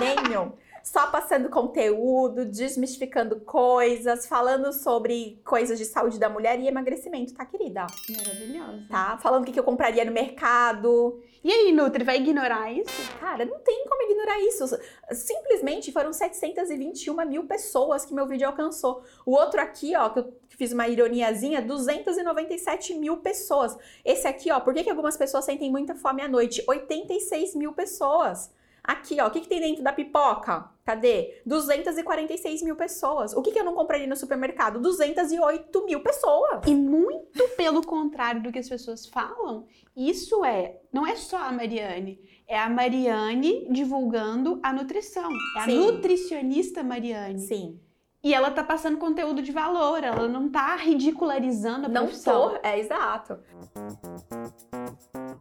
nenhum. 0.00 0.52
Só 0.90 1.06
passando 1.08 1.50
conteúdo, 1.50 2.46
desmistificando 2.46 3.38
coisas, 3.40 4.26
falando 4.26 4.72
sobre 4.72 5.38
coisas 5.44 5.78
de 5.78 5.84
saúde 5.84 6.18
da 6.18 6.30
mulher 6.30 6.58
e 6.58 6.66
emagrecimento, 6.66 7.34
tá, 7.34 7.44
querida? 7.44 7.86
Maravilhosa. 8.08 8.86
Tá? 8.88 9.18
Falando 9.18 9.42
o 9.42 9.44
que 9.44 9.52
que 9.52 9.60
eu 9.60 9.64
compraria 9.64 10.02
no 10.06 10.12
mercado. 10.12 11.20
E 11.44 11.52
aí, 11.52 11.72
Nutri, 11.72 12.04
vai 12.04 12.16
ignorar 12.16 12.72
isso? 12.72 12.90
Cara, 13.20 13.44
não 13.44 13.58
tem 13.58 13.84
como 13.86 14.02
ignorar 14.10 14.40
isso. 14.40 14.64
Simplesmente 15.12 15.92
foram 15.92 16.10
721 16.10 17.14
mil 17.26 17.44
pessoas 17.44 18.06
que 18.06 18.14
meu 18.14 18.26
vídeo 18.26 18.46
alcançou. 18.46 19.02
O 19.26 19.32
outro 19.32 19.60
aqui, 19.60 19.94
ó, 19.94 20.08
que 20.08 20.20
eu 20.20 20.32
fiz 20.48 20.72
uma 20.72 20.88
ironiazinha, 20.88 21.60
297 21.60 22.94
mil 22.94 23.18
pessoas. 23.18 23.76
Esse 24.02 24.26
aqui, 24.26 24.50
ó, 24.50 24.58
por 24.58 24.72
que, 24.72 24.84
que 24.84 24.90
algumas 24.90 25.18
pessoas 25.18 25.44
sentem 25.44 25.70
muita 25.70 25.94
fome 25.94 26.22
à 26.22 26.28
noite? 26.28 26.64
86 26.66 27.54
mil 27.56 27.74
pessoas. 27.74 28.50
Aqui, 28.88 29.20
ó, 29.20 29.26
o 29.26 29.30
que, 29.30 29.42
que 29.42 29.48
tem 29.48 29.60
dentro 29.60 29.84
da 29.84 29.92
pipoca? 29.92 30.70
Cadê? 30.82 31.42
246 31.44 32.62
mil 32.62 32.74
pessoas. 32.74 33.34
O 33.34 33.42
que, 33.42 33.52
que 33.52 33.58
eu 33.60 33.64
não 33.64 33.74
compraria 33.74 34.06
no 34.06 34.16
supermercado? 34.16 34.80
208 34.80 35.84
mil 35.84 36.00
pessoas. 36.02 36.62
E 36.66 36.74
muito 36.74 37.46
pelo 37.54 37.82
contrário 37.86 38.42
do 38.42 38.50
que 38.50 38.58
as 38.58 38.66
pessoas 38.66 39.04
falam, 39.06 39.66
isso 39.94 40.42
é, 40.42 40.80
não 40.90 41.06
é 41.06 41.16
só 41.16 41.36
a 41.36 41.52
Mariane, 41.52 42.18
é 42.48 42.58
a 42.58 42.70
Mariane 42.70 43.68
divulgando 43.70 44.58
a 44.62 44.72
nutrição. 44.72 45.30
É 45.58 45.60
a 45.60 45.64
Sim. 45.66 45.78
nutricionista 45.80 46.82
Mariane. 46.82 47.40
Sim. 47.40 47.78
E 48.24 48.32
ela 48.32 48.50
tá 48.50 48.64
passando 48.64 48.96
conteúdo 48.96 49.42
de 49.42 49.52
valor, 49.52 50.02
ela 50.02 50.26
não 50.26 50.48
tá 50.48 50.76
ridicularizando 50.76 51.84
a 51.84 51.88
Não 51.90 52.04
profissão. 52.06 52.52
tô, 52.54 52.60
é 52.66 52.78
exato. 52.78 53.38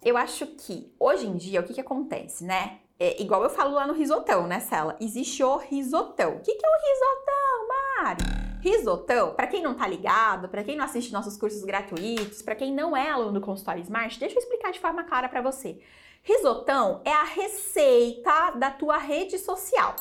Eu 0.04 0.18
acho 0.18 0.46
que 0.48 0.94
hoje 1.00 1.28
em 1.28 1.38
dia 1.38 1.62
o 1.62 1.64
que, 1.64 1.74
que 1.74 1.82
acontece, 1.82 2.44
né? 2.44 2.80
É, 3.00 3.22
igual 3.22 3.44
eu 3.44 3.50
falo 3.50 3.76
lá 3.76 3.86
no 3.86 3.94
risotão, 3.94 4.48
né, 4.48 4.60
Cela? 4.60 4.98
Existe 5.00 5.44
o 5.44 5.58
risotão. 5.58 6.38
O 6.38 6.40
que, 6.40 6.56
que 6.56 6.66
é 6.66 6.70
o 6.70 6.82
risotão, 6.90 7.68
Mari? 7.68 8.24
Risotão, 8.60 9.36
pra 9.36 9.46
quem 9.46 9.62
não 9.62 9.76
tá 9.76 9.88
ligado, 9.88 10.50
pra 10.50 10.64
quem 10.64 10.76
não 10.76 10.84
assiste 10.84 11.14
nossos 11.14 11.38
cursos 11.38 11.64
gratuitos, 11.64 12.42
pra 12.42 12.56
quem 12.56 12.74
não 12.74 12.98
é 12.98 13.12
aluno 13.12 13.34
do 13.34 13.46
consultório 13.46 13.84
Smart, 13.84 14.20
deixa 14.20 14.36
eu 14.36 14.40
explicar 14.40 14.72
de 14.72 14.80
forma 14.80 15.04
clara 15.04 15.30
pra 15.30 15.44
você. 15.44 15.80
Risotão 16.24 17.02
é 17.06 17.12
a 17.12 17.24
receita 17.24 18.52
da 18.52 18.72
tua 18.72 18.98
rede 18.98 19.38
social. 19.38 19.96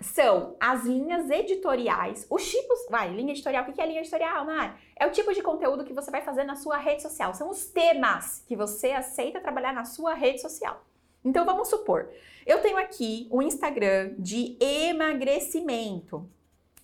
São 0.00 0.56
as 0.58 0.84
linhas 0.84 1.30
editoriais, 1.30 2.26
os 2.28 2.50
tipos. 2.50 2.86
Vai, 2.90 3.08
linha 3.08 3.32
editorial. 3.32 3.62
O 3.62 3.72
que 3.72 3.80
é 3.80 3.86
linha 3.86 4.00
editorial, 4.00 4.44
Mari? 4.44 4.72
É 4.98 5.06
o 5.06 5.12
tipo 5.12 5.32
de 5.32 5.40
conteúdo 5.42 5.84
que 5.84 5.92
você 5.92 6.10
vai 6.10 6.22
fazer 6.22 6.42
na 6.42 6.56
sua 6.56 6.76
rede 6.76 7.02
social. 7.02 7.32
São 7.34 7.48
os 7.48 7.66
temas 7.66 8.42
que 8.48 8.56
você 8.56 8.90
aceita 8.90 9.40
trabalhar 9.40 9.72
na 9.72 9.84
sua 9.84 10.12
rede 10.12 10.40
social. 10.40 10.82
Então 11.24 11.44
vamos 11.44 11.68
supor, 11.68 12.10
eu 12.44 12.58
tenho 12.60 12.76
aqui 12.76 13.28
um 13.30 13.40
Instagram 13.40 14.14
de 14.18 14.56
emagrecimento. 14.60 16.28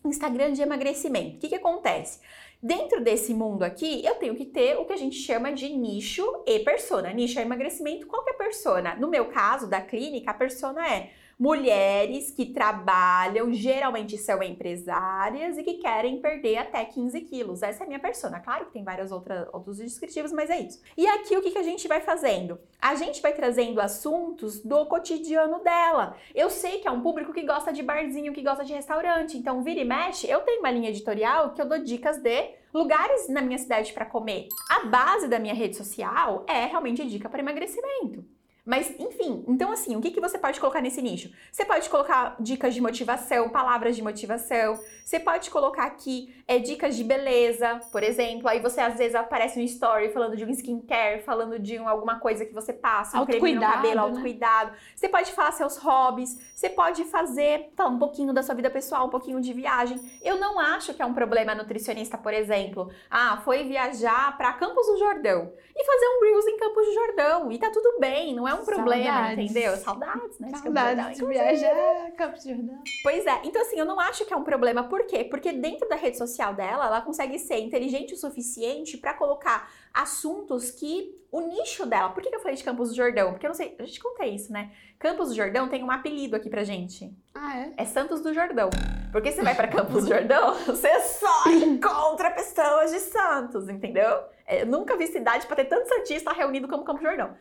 Instagram 0.05 0.53
de 0.53 0.63
emagrecimento. 0.63 1.37
O 1.37 1.39
que, 1.41 1.49
que 1.49 1.55
acontece? 1.57 2.21
Dentro 2.63 3.01
desse 3.01 3.33
mundo 3.35 3.63
aqui, 3.63 4.05
eu 4.05 4.17
tenho 4.17 4.35
que 4.35 4.45
ter 4.45 4.77
o 4.77 4.85
que 4.85 4.93
a 4.93 4.97
gente 4.97 5.17
chama 5.17 5.53
de 5.53 5.69
nicho 5.69 6.25
e 6.47 6.59
persona. 6.61 7.13
Nicho 7.13 7.39
é 7.39 7.43
emagrecimento. 7.43 8.07
Qual 8.07 8.25
que 8.25 8.31
é 8.31 8.33
a 8.35 8.37
persona? 8.37 8.97
No 8.97 9.09
meu 9.09 9.27
caso, 9.27 9.69
da 9.69 9.81
clínica, 9.81 10.31
a 10.31 10.35
persona 10.35 10.87
é 10.93 11.11
mulheres 11.39 12.33
que 12.33 12.47
trabalham, 12.47 13.53
geralmente 13.53 14.19
são 14.19 14.43
empresárias 14.43 15.57
e 15.57 15.63
que 15.63 15.75
querem 15.75 16.21
perder 16.21 16.57
até 16.57 16.85
15 16.85 17.21
quilos. 17.21 17.63
Essa 17.63 17.85
é 17.85 17.85
a 17.85 17.87
minha 17.87 18.01
persona. 18.01 18.41
Claro 18.41 18.67
que 18.67 18.73
tem 18.73 18.83
vários 18.83 19.13
outros 19.13 19.79
descritivos, 19.79 20.33
mas 20.33 20.51
é 20.51 20.59
isso. 20.61 20.83
E 20.97 21.07
aqui 21.07 21.37
o 21.37 21.43
que, 21.43 21.53
que 21.53 21.59
a 21.59 21.63
gente 21.63 21.87
vai 21.87 22.01
fazendo? 22.01 22.59
A 22.81 22.97
gente 22.97 23.23
vai 23.23 23.33
trazendo 23.33 23.81
assuntos 23.81 24.61
do 24.61 24.87
cotidiano 24.87 25.63
dela. 25.63 26.17
Eu 26.35 26.51
sei 26.51 26.81
que 26.81 26.89
é 26.89 26.91
um 26.91 27.03
público 27.03 27.33
que 27.33 27.43
gosta 27.43 27.73
de 27.73 27.83
barzinho, 27.83 28.33
que 28.33 28.43
gosta 28.43 28.65
de 28.65 28.73
restaurante. 28.73 29.39
Então, 29.39 29.63
vira 29.63 29.81
e 29.81 29.85
mexe, 29.85 30.29
eu 30.29 30.41
tenho 30.41 30.61
uma 30.61 30.71
linha 30.71 30.91
editorial 30.91 31.55
que 31.55 31.63
eu 31.63 31.69
dou 31.69 31.79
dicas 31.79 32.19
de 32.19 32.51
lugares 32.75 33.29
na 33.29 33.41
minha 33.41 33.59
cidade 33.59 33.93
para 33.93 34.05
comer. 34.05 34.49
A 34.69 34.87
base 34.87 35.29
da 35.29 35.39
minha 35.39 35.55
rede 35.55 35.77
social 35.77 36.45
é 36.49 36.67
realmente 36.67 37.07
dica 37.07 37.29
para 37.29 37.41
emagrecimento. 37.41 38.25
Mas, 38.69 38.95
enfim, 39.01 39.43
então 39.49 39.73
assim, 39.73 39.97
o 39.97 40.01
que, 40.03 40.11
que 40.11 40.21
você 40.21 40.37
pode 40.37 40.61
colocar 40.61 40.83
nesse 40.83 41.01
nicho? 41.01 41.31
Você 41.51 41.65
pode 41.65 41.89
colocar 41.89 42.37
dicas 42.39 42.75
de 42.75 42.83
motivação, 42.83 43.49
palavras 43.49 43.97
de 43.97 44.03
motivação. 44.03 44.79
Você 45.03 45.19
pode 45.19 45.49
colocar 45.49 45.85
aqui 45.85 46.37
é, 46.47 46.59
dicas 46.59 46.95
de 46.95 47.03
beleza, 47.03 47.81
por 47.91 48.03
exemplo. 48.03 48.47
Aí 48.47 48.61
você 48.61 48.83
às 48.83 48.99
vezes 48.99 49.15
aparece 49.15 49.59
no 49.59 49.65
story 49.65 50.11
falando 50.11 50.37
de 50.37 50.45
um 50.45 50.51
skincare, 50.51 51.23
falando 51.23 51.59
de 51.59 51.79
um, 51.79 51.89
alguma 51.89 52.21
coisa 52.21 52.45
que 52.45 52.53
você 52.53 52.75
passa, 52.75 53.19
um 53.19 53.25
creme 53.25 53.55
no 53.55 53.65
Autocuidado, 53.65 53.73
cabelo, 53.73 53.95
né? 53.95 54.03
autocuidado. 54.03 54.73
Você 54.95 55.09
pode 55.09 55.33
falar 55.33 55.53
seus 55.53 55.79
hobbies, 55.79 56.39
você 56.55 56.69
pode 56.69 57.05
fazer 57.07 57.71
falar 57.75 57.89
um 57.89 57.99
pouquinho 57.99 58.35
da 58.35 58.43
sua 58.43 58.55
vida 58.55 58.69
pessoal, 58.69 59.07
um 59.07 59.11
pouquinho 59.11 59.41
de 59.41 59.55
viagem. 59.55 59.99
Eu 60.23 60.39
não 60.39 60.61
acho 60.61 60.93
que 60.93 61.01
é 61.01 61.07
um 61.07 61.15
problema 61.15 61.55
nutricionista, 61.55 62.19
por 62.19 62.35
exemplo. 62.35 62.91
Ah, 63.09 63.41
foi 63.47 63.65
viajar 63.65 64.37
para 64.37 64.53
Campos 64.53 64.87
do 64.89 64.99
Jordão 64.99 65.51
e 65.75 65.85
fazer 65.87 66.07
um 66.07 66.25
Reels 66.25 66.47
em 66.47 66.59
Campos 66.59 66.87
do 66.87 66.93
Jordão. 66.93 67.51
E 67.51 67.59
tá 67.59 67.71
tudo 67.71 67.99
bem, 67.99 68.35
não 68.35 68.47
é 68.47 68.58
um 68.58 68.58
problema, 68.65 69.05
Saudades. 69.05 69.51
entendeu? 69.51 69.77
Saudades, 69.77 70.39
né? 70.39 70.49
de 70.49 70.59
Saudades 70.59 71.13
de 71.13 71.19
Jordão. 71.19 71.29
viajar, 71.29 72.11
Campos 72.17 72.45
do 72.45 72.51
Jordão. 72.51 72.83
Pois 73.03 73.27
é, 73.27 73.41
então 73.45 73.63
assim, 73.63 73.79
eu 73.79 73.85
não 73.85 73.99
acho 74.01 74.25
que 74.25 74.33
é 74.33 74.37
um 74.37 74.45
problema. 74.45 74.85
Por 74.85 75.05
quê? 75.07 75.25
Porque 75.25 75.53
dentro 75.53 75.89
da 75.89 75.97
rede 75.97 76.17
social 76.17 76.55
dela, 76.55 76.87
ela 76.87 77.01
consegue 77.01 77.39
ser 77.39 77.59
inteligente 77.59 78.15
o 78.15 78.17
suficiente 78.17 78.97
para 78.97 79.15
colocar 79.15 79.71
assuntos 79.93 80.71
que 80.71 81.19
o 81.31 81.41
nicho 81.41 81.85
dela. 81.85 82.11
Por 82.11 82.23
que 82.23 82.35
eu 82.35 82.41
falei 82.41 82.57
de 82.57 82.65
Campos 82.65 82.91
do 82.91 82.97
Jordão? 82.97 83.33
Porque 83.33 83.47
eu 83.47 83.49
não 83.49 83.55
sei, 83.55 83.77
a 83.79 83.85
gente 83.85 84.01
contei 84.01 84.35
isso, 84.35 84.53
né? 84.53 84.71
Campos 84.99 85.29
do 85.29 85.35
Jordão 85.35 85.69
tem 85.69 85.85
um 85.85 85.91
apelido 85.91 86.35
aqui 86.35 86.49
pra 86.49 86.65
gente. 86.65 87.13
Ah, 87.35 87.59
é? 87.59 87.73
É 87.77 87.85
Santos 87.85 88.21
do 88.21 88.33
Jordão. 88.33 88.71
Porque 89.13 89.31
você 89.31 89.43
vai 89.43 89.55
pra 89.55 89.69
Campos 89.69 90.05
do 90.05 90.09
Jordão, 90.09 90.55
você 90.67 91.01
só 91.01 91.49
encontra 91.51 92.31
pessoas 92.31 92.91
de 92.93 93.01
Santos, 93.01 93.69
entendeu? 93.69 94.23
É, 94.47 94.63
eu 94.63 94.67
nunca 94.67 94.97
vi 94.97 95.07
cidade 95.07 95.47
pra 95.47 95.57
ter 95.57 95.67
tanto 95.67 95.89
santista 95.89 96.33
reunido 96.33 96.67
como 96.67 96.85
Campos 96.85 97.03
do 97.03 97.09
Jordão. 97.09 97.37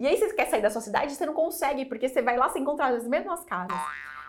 E 0.00 0.06
aí 0.06 0.16
você 0.16 0.32
quer 0.32 0.46
sair 0.48 0.62
da 0.62 0.70
sua 0.70 0.80
cidade, 0.80 1.12
você 1.12 1.26
não 1.26 1.34
consegue, 1.34 1.84
porque 1.84 2.08
você 2.08 2.22
vai 2.22 2.36
lá 2.36 2.48
se 2.48 2.58
encontrar 2.58 2.88
as 2.94 3.06
mesmas 3.06 3.44
casas. 3.44 3.78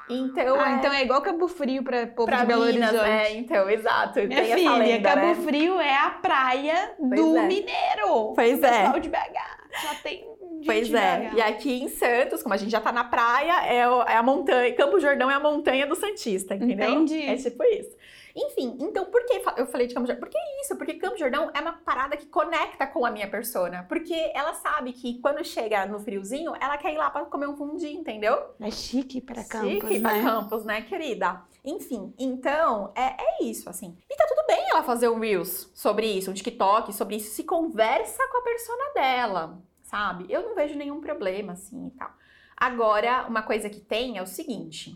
Então, 0.10 0.60
Ah, 0.60 0.72
é... 0.72 0.74
então 0.76 0.92
é 0.92 1.04
igual 1.04 1.22
Cabo 1.22 1.48
Frio 1.48 1.82
pra 1.84 2.06
povo 2.08 2.26
Pra 2.28 2.40
de 2.42 2.48
Belo 2.48 2.66
Minas, 2.66 2.90
Horizonte. 2.90 3.10
é, 3.10 3.34
então, 3.38 3.70
exato. 3.70 4.20
Minha 4.20 4.44
tem 4.44 4.56
filha, 4.58 4.74
lenda, 4.76 5.10
Cabo 5.10 5.28
né? 5.28 5.36
Frio 5.36 5.80
é 5.80 5.96
a 5.96 6.10
praia 6.10 6.94
Pois 6.98 7.10
do 7.22 7.38
é. 7.38 7.42
mineiro. 7.48 8.34
Pois 8.36 8.60
O 8.62 8.66
é. 8.66 8.82
pessoal 8.82 9.00
de 9.00 9.10
BH. 9.10 9.82
Só 9.82 9.94
tem 10.04 10.28
Pois 10.66 10.94
é. 10.94 11.18
BH. 11.30 11.38
E 11.38 11.42
aqui 11.42 11.82
em 11.84 11.88
Santos, 11.88 12.44
como 12.44 12.54
a 12.54 12.58
gente 12.58 12.72
já 12.72 12.82
tá 12.82 12.92
na 12.92 13.06
praia, 13.06 13.66
é, 13.66 13.88
o- 13.90 14.02
é 14.04 14.18
a 14.18 14.24
montanha. 14.24 14.74
Campo 14.76 15.00
Jordão 15.00 15.32
é 15.32 15.36
a 15.36 15.40
montanha 15.40 15.88
do 15.88 15.96
Santista, 15.96 16.56
entendeu? 16.56 16.90
Entendi. 16.90 17.22
É 17.26 17.36
tipo 17.38 17.64
isso. 17.64 17.96
Enfim, 18.36 18.78
então 18.80 19.06
por 19.06 19.26
que 19.26 19.42
eu 19.58 19.66
falei 19.68 19.88
de 19.88 19.94
Campo 19.94 20.08
Jordão? 20.08 20.20
Porque 20.22 20.38
é 20.38 20.62
isso, 20.62 20.76
porque 20.76 20.94
Campo 20.96 21.18
Jordão 21.18 21.52
é 21.54 21.62
uma 21.62 21.74
parada 21.74 22.16
que 22.16 22.26
conecta 22.26 22.88
com 22.88 23.06
a 23.06 23.12
minha 23.12 23.30
persona. 23.30 23.86
Porque 23.88 24.32
ela 24.34 24.54
sabe 24.54 24.94
que 24.94 25.20
quando 25.20 25.44
chega 25.44 25.86
no 25.86 26.00
friozinho, 26.00 26.54
ela 26.60 26.78
quer 26.78 26.94
ir 26.94 26.98
lá 26.98 27.10
pra 27.10 27.26
comer 27.26 27.48
um 27.48 27.56
fundi, 27.56 27.92
entendeu? 27.94 28.38
É 28.60 28.72
chique 28.72 29.22
pra 29.22 29.44
Campos, 29.44 29.70
Chique 29.70 30.00
pra 30.00 30.14
né? 30.14 30.24
Campos, 30.24 30.66
né, 30.66 30.82
querida? 30.82 31.44
Enfim, 31.64 32.14
então, 32.18 32.92
é, 32.96 33.16
é 33.22 33.44
isso, 33.44 33.70
assim. 33.70 33.96
E 34.10 34.16
tá 34.16 34.26
tudo 34.28 34.46
bem 34.48 34.70
ela 34.72 34.84
fazer 34.84 35.10
um 35.10 35.20
Reels 35.20 35.70
sobre 35.74 36.08
isso, 36.08 36.32
um 36.32 36.34
TikTok 36.34 36.94
sobre 36.94 37.18
isso, 37.18 37.36
se 37.36 37.44
conversa 37.44 38.28
com 38.30 38.38
a 38.38 38.42
persona 38.42 38.94
dela, 38.94 39.62
sabe? 39.84 40.26
Eu 40.30 40.42
não 40.42 40.56
vejo 40.56 40.76
nenhum 40.76 41.00
problema, 41.02 41.54
assim, 41.54 41.88
e 41.88 41.92
tal. 41.92 42.10
Agora, 42.58 43.26
uma 43.28 43.42
coisa 43.42 43.70
que 43.70 43.80
tem 43.80 44.18
é 44.18 44.22
o 44.22 44.28
seguinte. 44.28 44.96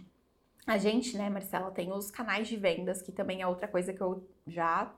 A 0.67 0.78
gente, 0.78 1.17
né, 1.17 1.30
Marcela, 1.30 1.69
tem 1.71 1.91
os 1.91 2.10
canais 2.10 2.47
de 2.47 2.56
vendas, 2.58 3.01
que 3.01 3.12
também 3.12 3.41
é 3.41 3.47
outra 3.47 3.67
coisa 3.67 3.93
que 3.93 4.01
eu 4.01 4.28
já 4.47 4.91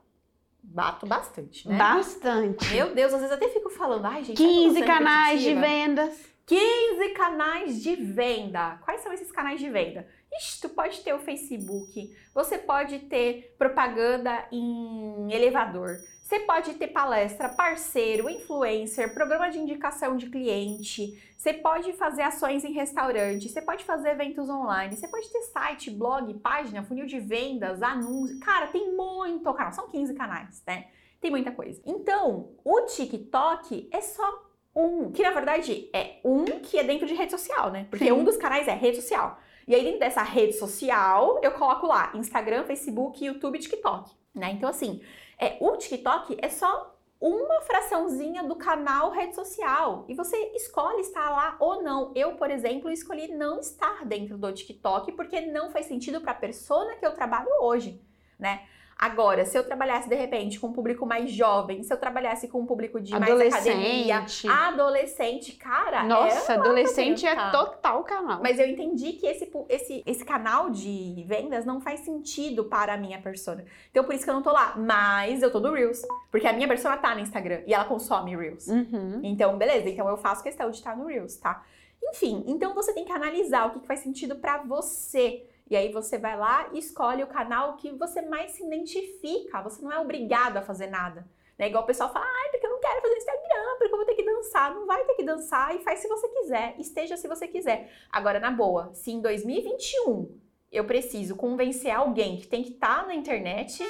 bato 0.62 1.06
bastante, 1.06 1.68
né? 1.68 1.76
Bastante. 1.76 2.72
Meu 2.74 2.94
Deus, 2.94 3.12
às 3.12 3.20
vezes 3.20 3.34
até 3.34 3.48
fico 3.48 3.70
falando, 3.70 4.06
ai, 4.06 4.24
gente, 4.24 4.38
será 4.38 4.48
que 4.48 4.54
eu 4.56 4.62
15 4.64 4.78
sou 4.78 4.86
canais 4.86 5.40
de 5.40 5.48
repetitiva? 5.48 5.60
vendas. 5.60 6.28
15 6.46 7.08
canais 7.10 7.82
de 7.82 7.94
venda. 7.96 8.78
Quais 8.82 9.02
são 9.02 9.12
esses 9.12 9.30
canais 9.30 9.60
de 9.60 9.68
venda? 9.68 10.08
Ixi, 10.32 10.60
tu 10.60 10.68
pode 10.68 11.00
ter 11.00 11.14
o 11.14 11.18
Facebook, 11.18 12.14
você 12.34 12.58
pode 12.58 12.98
ter 13.00 13.54
propaganda 13.58 14.46
em 14.52 15.32
elevador, 15.32 15.98
você 16.22 16.40
pode 16.40 16.74
ter 16.74 16.88
palestra, 16.88 17.48
parceiro, 17.48 18.28
influencer, 18.28 19.14
programa 19.14 19.48
de 19.48 19.58
indicação 19.58 20.16
de 20.16 20.28
cliente, 20.28 21.18
você 21.36 21.54
pode 21.54 21.92
fazer 21.94 22.22
ações 22.22 22.64
em 22.64 22.72
restaurante, 22.72 23.48
você 23.48 23.62
pode 23.62 23.84
fazer 23.84 24.10
eventos 24.10 24.50
online, 24.50 24.94
você 24.94 25.08
pode 25.08 25.28
ter 25.32 25.40
site, 25.42 25.90
blog, 25.90 26.34
página, 26.34 26.82
funil 26.82 27.06
de 27.06 27.18
vendas, 27.18 27.82
anúncio. 27.82 28.38
Cara, 28.40 28.66
tem 28.66 28.94
muito 28.94 29.50
canal, 29.54 29.72
são 29.72 29.88
15 29.88 30.12
canais, 30.14 30.62
né? 30.66 30.88
Tem 31.20 31.30
muita 31.30 31.50
coisa. 31.50 31.80
Então, 31.86 32.50
o 32.62 32.82
TikTok 32.82 33.88
é 33.90 34.00
só 34.02 34.48
um, 34.76 35.10
que 35.10 35.22
na 35.22 35.30
verdade 35.30 35.88
é 35.92 36.20
um 36.24 36.44
que 36.44 36.78
é 36.78 36.84
dentro 36.84 37.06
de 37.06 37.14
rede 37.14 37.30
social, 37.30 37.70
né? 37.70 37.86
Porque 37.88 38.04
Sim. 38.04 38.12
um 38.12 38.22
dos 38.22 38.36
canais 38.36 38.68
é 38.68 38.74
rede 38.74 39.00
social. 39.00 39.38
E 39.68 39.74
aí 39.74 39.84
dentro 39.84 40.00
dessa 40.00 40.22
rede 40.22 40.54
social, 40.54 41.38
eu 41.42 41.52
coloco 41.52 41.86
lá 41.86 42.10
Instagram, 42.14 42.64
Facebook, 42.64 43.22
YouTube, 43.22 43.58
TikTok, 43.58 44.10
né? 44.34 44.52
Então 44.52 44.66
assim, 44.66 45.02
é, 45.38 45.58
o 45.60 45.76
TikTok 45.76 46.38
é 46.40 46.48
só 46.48 46.98
uma 47.20 47.60
fraçãozinha 47.60 48.44
do 48.44 48.56
canal 48.56 49.10
rede 49.10 49.34
social 49.34 50.06
e 50.08 50.14
você 50.14 50.36
escolhe 50.54 51.00
estar 51.00 51.28
lá 51.28 51.56
ou 51.60 51.82
não. 51.82 52.12
Eu, 52.16 52.36
por 52.36 52.50
exemplo, 52.50 52.90
escolhi 52.90 53.28
não 53.28 53.60
estar 53.60 54.06
dentro 54.06 54.38
do 54.38 54.50
TikTok 54.50 55.12
porque 55.12 55.42
não 55.42 55.70
faz 55.70 55.84
sentido 55.84 56.22
para 56.22 56.32
a 56.32 56.36
persona 56.36 56.96
que 56.96 57.04
eu 57.04 57.12
trabalho 57.12 57.50
hoje, 57.60 58.00
né? 58.38 58.66
Agora, 58.98 59.44
se 59.44 59.56
eu 59.56 59.62
trabalhasse 59.62 60.08
de 60.08 60.16
repente 60.16 60.58
com 60.58 60.66
um 60.66 60.72
público 60.72 61.06
mais 61.06 61.30
jovem, 61.30 61.84
se 61.84 61.92
eu 61.92 61.96
trabalhasse 61.96 62.48
com 62.48 62.58
um 62.58 62.66
público 62.66 63.00
de 63.00 63.12
mais 63.12 63.30
academia, 63.54 64.16
Adolescente. 64.16 64.48
adolescente, 64.48 65.52
cara, 65.52 66.02
Nossa, 66.02 66.54
é 66.54 66.56
adolescente 66.56 67.24
é 67.24 67.50
total 67.52 68.02
canal. 68.02 68.40
Mas 68.42 68.58
eu 68.58 68.66
entendi 68.66 69.12
que 69.12 69.24
esse, 69.24 69.48
esse, 69.68 70.02
esse 70.04 70.24
canal 70.24 70.68
de 70.70 71.24
vendas 71.28 71.64
não 71.64 71.80
faz 71.80 72.00
sentido 72.00 72.64
para 72.64 72.94
a 72.94 72.96
minha 72.96 73.20
persona. 73.22 73.64
Então 73.88 74.02
por 74.02 74.16
isso 74.16 74.24
que 74.24 74.30
eu 74.30 74.34
não 74.34 74.42
tô 74.42 74.50
lá. 74.50 74.74
Mas 74.76 75.42
eu 75.42 75.52
tô 75.52 75.60
no 75.60 75.72
Reels. 75.72 76.02
Porque 76.28 76.48
a 76.48 76.52
minha 76.52 76.66
persona 76.66 76.96
tá 76.96 77.14
no 77.14 77.20
Instagram 77.20 77.62
e 77.68 77.74
ela 77.74 77.84
consome 77.84 78.36
Reels. 78.36 78.66
Uhum. 78.66 79.20
Então, 79.22 79.56
beleza. 79.56 79.88
Então 79.88 80.08
eu 80.08 80.16
faço 80.16 80.42
questão 80.42 80.70
de 80.70 80.76
estar 80.76 80.96
no 80.96 81.06
Reels, 81.06 81.36
tá? 81.36 81.64
Enfim, 82.02 82.42
então 82.46 82.74
você 82.74 82.92
tem 82.92 83.04
que 83.04 83.12
analisar 83.12 83.66
o 83.66 83.70
que, 83.70 83.80
que 83.80 83.86
faz 83.86 84.00
sentido 84.00 84.36
para 84.36 84.58
você. 84.58 85.44
E 85.70 85.76
aí 85.76 85.92
você 85.92 86.16
vai 86.16 86.36
lá 86.36 86.68
e 86.72 86.78
escolhe 86.78 87.22
o 87.22 87.26
canal 87.26 87.76
que 87.76 87.92
você 87.92 88.22
mais 88.22 88.52
se 88.52 88.64
identifica. 88.64 89.60
Você 89.62 89.82
não 89.82 89.92
é 89.92 89.98
obrigado 89.98 90.56
a 90.56 90.62
fazer 90.62 90.86
nada. 90.86 91.26
Né? 91.58 91.68
Igual 91.68 91.82
o 91.82 91.86
pessoal 91.86 92.12
fala, 92.12 92.24
ai, 92.24 92.50
porque 92.50 92.66
eu 92.66 92.70
não 92.70 92.80
quero 92.80 93.02
fazer 93.02 93.16
Instagram, 93.16 93.76
porque 93.78 93.92
eu 93.92 93.96
vou 93.96 94.06
ter 94.06 94.14
que 94.14 94.24
dançar. 94.24 94.74
Não 94.74 94.86
vai 94.86 95.04
ter 95.04 95.14
que 95.14 95.24
dançar 95.24 95.74
e 95.74 95.80
faz 95.80 95.98
se 95.98 96.08
você 96.08 96.28
quiser, 96.28 96.74
esteja 96.78 97.16
se 97.16 97.28
você 97.28 97.46
quiser. 97.46 97.90
Agora, 98.10 98.40
na 98.40 98.50
boa, 98.50 98.94
se 98.94 99.10
em 99.10 99.20
2021 99.20 100.38
eu 100.70 100.84
preciso 100.84 101.34
convencer 101.34 101.90
alguém 101.90 102.36
que 102.36 102.46
tem 102.46 102.62
que 102.62 102.70
estar 102.70 103.02
tá 103.02 103.06
na 103.06 103.14
internet, 103.14 103.82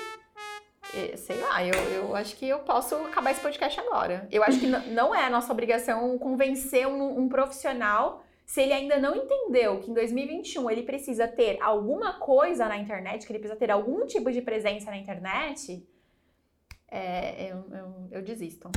eh, 0.95 1.17
sei 1.17 1.37
lá, 1.41 1.65
eu, 1.65 1.75
eu 1.75 2.17
acho 2.17 2.37
que 2.37 2.49
eu 2.49 2.61
posso 2.61 2.95
acabar 2.97 3.33
esse 3.33 3.41
podcast 3.41 3.79
agora. 3.81 4.27
Eu 4.31 4.43
acho 4.43 4.59
que 4.59 4.67
não 4.67 5.15
é 5.15 5.25
a 5.25 5.31
nossa 5.31 5.53
obrigação 5.53 6.19
convencer 6.19 6.87
um, 6.87 7.21
um 7.21 7.29
profissional 7.29 8.25
se 8.49 8.63
ele 8.63 8.73
ainda 8.73 8.99
não 8.99 9.15
entendeu 9.15 9.79
que 9.79 9.91
em 9.91 9.95
2021 9.95 10.71
ele 10.71 10.83
precisa 10.83 11.29
ter 11.29 11.61
alguma 11.61 12.19
coisa 12.19 12.67
na 12.67 12.79
internet, 12.79 13.27
que 13.27 13.31
ele 13.31 13.41
precisa 13.41 13.61
ter 13.61 13.71
algum 13.71 14.07
tipo 14.07 14.33
de 14.33 14.41
presença 14.41 14.91
na 14.91 14.97
internet, 14.97 15.87
é, 16.91 17.53
eu, 17.53 17.67
eu, 17.71 18.09
eu 18.11 18.23
desisto. 18.23 18.71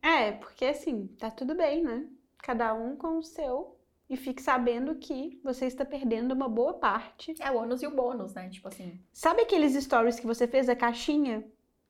É, 0.00 0.32
porque 0.32 0.64
assim, 0.64 1.06
tá 1.18 1.30
tudo 1.30 1.54
bem, 1.54 1.82
né? 1.84 2.08
Cada 2.38 2.72
um 2.72 2.96
com 2.96 3.18
o 3.18 3.22
seu. 3.22 3.78
E 4.08 4.16
fique 4.16 4.40
sabendo 4.40 4.94
que 4.94 5.38
você 5.44 5.66
está 5.66 5.84
perdendo 5.84 6.32
uma 6.32 6.48
boa 6.48 6.72
parte. 6.72 7.34
É 7.40 7.50
o 7.50 7.58
ônus 7.58 7.82
e 7.82 7.86
o 7.86 7.94
bônus, 7.94 8.32
né? 8.32 8.48
Tipo 8.48 8.68
assim. 8.68 8.98
Sabe 9.12 9.42
aqueles 9.42 9.74
stories 9.84 10.18
que 10.18 10.26
você 10.26 10.48
fez 10.48 10.70
a 10.70 10.74
caixinha 10.74 11.44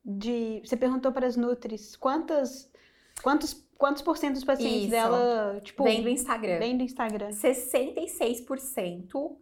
de. 0.05 0.61
Você 0.65 0.77
perguntou 0.77 1.13
para 1.13 1.29
as 1.29 1.37
Nutris 1.37 1.95
quantas. 1.95 2.69
Quantos, 3.23 3.65
quantos 3.79 4.03
por 4.03 4.17
cento 4.17 4.35
dos 4.35 4.45
pacientes 4.45 4.83
Isso. 4.83 4.91
dela, 4.91 5.61
tipo. 5.63 5.85
Vem 5.85 6.03
do 6.03 6.09
Instagram. 6.09 6.59
Vem 6.59 6.77
do 6.77 6.83
Instagram. 6.83 7.31
66% 7.31 9.37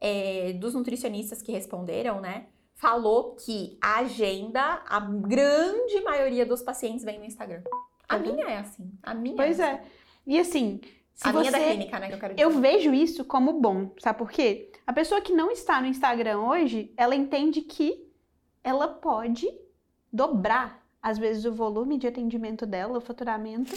é, 0.00 0.54
dos 0.54 0.74
nutricionistas 0.74 1.42
que 1.42 1.52
responderam, 1.52 2.20
né? 2.20 2.46
falou 2.76 3.34
que 3.34 3.76
a 3.80 4.00
agenda, 4.00 4.82
a 4.86 5.00
grande 5.00 6.00
maioria 6.02 6.46
dos 6.46 6.62
pacientes 6.62 7.04
vem 7.04 7.18
no 7.18 7.24
Instagram. 7.24 7.62
A 8.08 8.16
uhum. 8.16 8.22
minha 8.22 8.46
é 8.46 8.58
assim. 8.58 8.92
A 9.02 9.14
minha 9.14 9.36
Pois 9.36 9.58
é. 9.58 9.64
é. 9.64 9.72
Assim. 9.72 9.90
E 10.26 10.38
assim. 10.38 10.80
a 11.22 11.32
você... 11.32 11.40
minha 11.40 11.52
da 11.52 11.58
clínica, 11.58 11.98
né? 11.98 12.08
Que 12.08 12.14
eu 12.14 12.18
quero 12.18 12.34
dizer. 12.34 12.44
Eu 12.44 12.50
vejo 12.60 12.94
isso 12.94 13.24
como 13.24 13.54
bom. 13.54 13.92
Sabe 13.98 14.18
por 14.18 14.30
quê? 14.30 14.70
A 14.86 14.92
pessoa 14.92 15.20
que 15.20 15.32
não 15.32 15.50
está 15.50 15.80
no 15.80 15.86
Instagram 15.86 16.40
hoje, 16.40 16.92
ela 16.96 17.16
entende 17.16 17.62
que 17.62 18.06
ela 18.62 18.86
pode 18.86 19.48
dobrar, 20.12 20.85
às 21.06 21.18
vezes, 21.18 21.44
o 21.44 21.52
volume 21.52 21.98
de 21.98 22.08
atendimento 22.08 22.66
dela, 22.66 22.98
o 22.98 23.00
faturamento, 23.00 23.72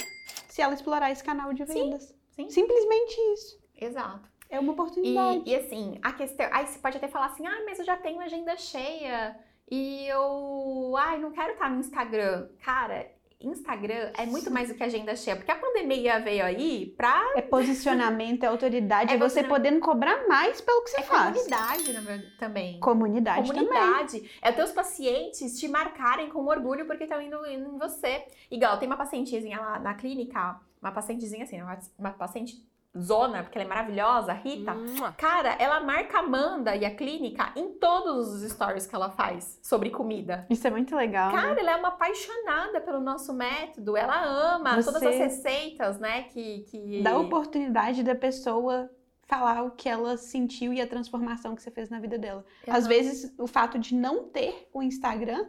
se 0.49 0.63
ela 0.63 0.73
explorar 0.73 1.11
esse 1.11 1.23
canal 1.23 1.53
de 1.53 1.63
vendas. 1.63 2.05
Sim. 2.31 2.45
sim. 2.45 2.49
Simplesmente 2.49 3.15
isso. 3.33 3.61
Exato. 3.79 4.27
É 4.49 4.59
uma 4.59 4.71
oportunidade. 4.71 5.43
E, 5.45 5.51
e, 5.51 5.55
assim, 5.55 5.99
a 6.01 6.11
questão. 6.11 6.47
Aí 6.51 6.65
você 6.65 6.79
pode 6.79 6.97
até 6.97 7.07
falar 7.07 7.27
assim, 7.27 7.45
ah, 7.45 7.61
mas 7.67 7.77
eu 7.77 7.85
já 7.85 7.95
tenho 7.95 8.19
agenda 8.19 8.57
cheia 8.57 9.39
e 9.69 10.07
eu. 10.07 10.95
Ai, 10.97 11.19
não 11.19 11.31
quero 11.31 11.53
estar 11.53 11.69
no 11.69 11.79
Instagram. 11.79 12.49
Cara, 12.63 13.11
Instagram 13.41 14.11
é 14.17 14.25
muito 14.25 14.51
mais 14.51 14.67
do 14.67 14.75
que 14.75 14.83
agenda 14.83 15.15
cheia, 15.15 15.37
porque 15.37 15.51
a 15.51 15.55
pandemia 15.55 16.19
veio 16.19 16.43
aí 16.43 16.93
pra. 16.97 17.21
É 17.37 17.41
posicionamento, 17.41 18.43
é 18.43 18.47
autoridade, 18.47 19.11
é, 19.13 19.15
é 19.15 19.17
você 19.17 19.43
podendo 19.43 19.79
cobrar 19.79 20.27
mais 20.27 20.59
pelo 20.59 20.83
que 20.83 20.89
você 20.89 20.99
é 20.99 21.03
faz. 21.03 21.37
Comunidade 21.37 22.37
também. 22.37 22.79
Comunidade, 22.79 23.49
comunidade. 23.49 24.19
também. 24.19 24.31
É 24.41 24.51
teus 24.51 24.71
pacientes 24.71 25.57
te 25.57 25.69
marcarem 25.69 26.29
com 26.29 26.45
orgulho 26.45 26.85
porque 26.85 27.05
estão 27.05 27.21
indo, 27.21 27.45
indo 27.45 27.75
em 27.75 27.77
você. 27.77 28.25
Igual, 28.51 28.77
tem 28.77 28.87
uma 28.87 28.97
pacientezinha 28.97 29.59
lá 29.59 29.79
na 29.79 29.93
clínica, 29.93 30.59
uma 30.81 30.91
pacientezinha 30.91 31.43
assim, 31.43 31.61
uma, 31.61 31.79
uma 31.97 32.11
paciente 32.11 32.61
Zona, 32.97 33.43
porque 33.43 33.57
ela 33.57 33.65
é 33.65 33.69
maravilhosa, 33.69 34.33
Rita. 34.33 34.75
Cara, 35.15 35.55
ela 35.59 35.79
marca 35.79 36.17
a 36.17 36.21
Amanda 36.21 36.75
e 36.75 36.83
a 36.85 36.95
clínica 36.95 37.51
em 37.55 37.73
todos 37.73 38.33
os 38.33 38.51
stories 38.51 38.87
que 38.87 38.95
ela 38.95 39.11
faz 39.11 39.59
sobre 39.61 39.91
comida. 39.91 40.47
Isso 40.49 40.65
é 40.67 40.71
muito 40.71 40.95
legal. 40.95 41.31
Cara, 41.31 41.53
né? 41.53 41.61
ela 41.61 41.71
é 41.71 41.75
uma 41.75 41.89
apaixonada 41.89 42.81
pelo 42.81 42.99
nosso 42.99 43.31
método. 43.33 43.95
Ela 43.95 44.23
ama 44.23 44.75
Você 44.75 44.91
todas 44.91 45.03
as 45.03 45.15
receitas, 45.15 45.99
né? 45.99 46.23
Que, 46.23 46.61
que. 46.61 47.03
Dá 47.03 47.17
oportunidade 47.17 48.03
da 48.03 48.15
pessoa 48.15 48.89
falar 49.29 49.61
o 49.61 49.71
que 49.71 49.87
ela 49.87 50.17
sentiu 50.17 50.73
e 50.73 50.81
a 50.81 50.87
transformação 50.87 51.55
que 51.55 51.61
você 51.61 51.69
fez 51.69 51.87
na 51.87 51.99
vida 51.99 52.17
dela. 52.17 52.43
Uhum. 52.67 52.73
Às 52.73 52.87
vezes, 52.87 53.31
o 53.37 53.45
fato 53.45 53.77
de 53.77 53.93
não 53.93 54.23
ter 54.23 54.67
o 54.73 54.81
Instagram 54.81 55.45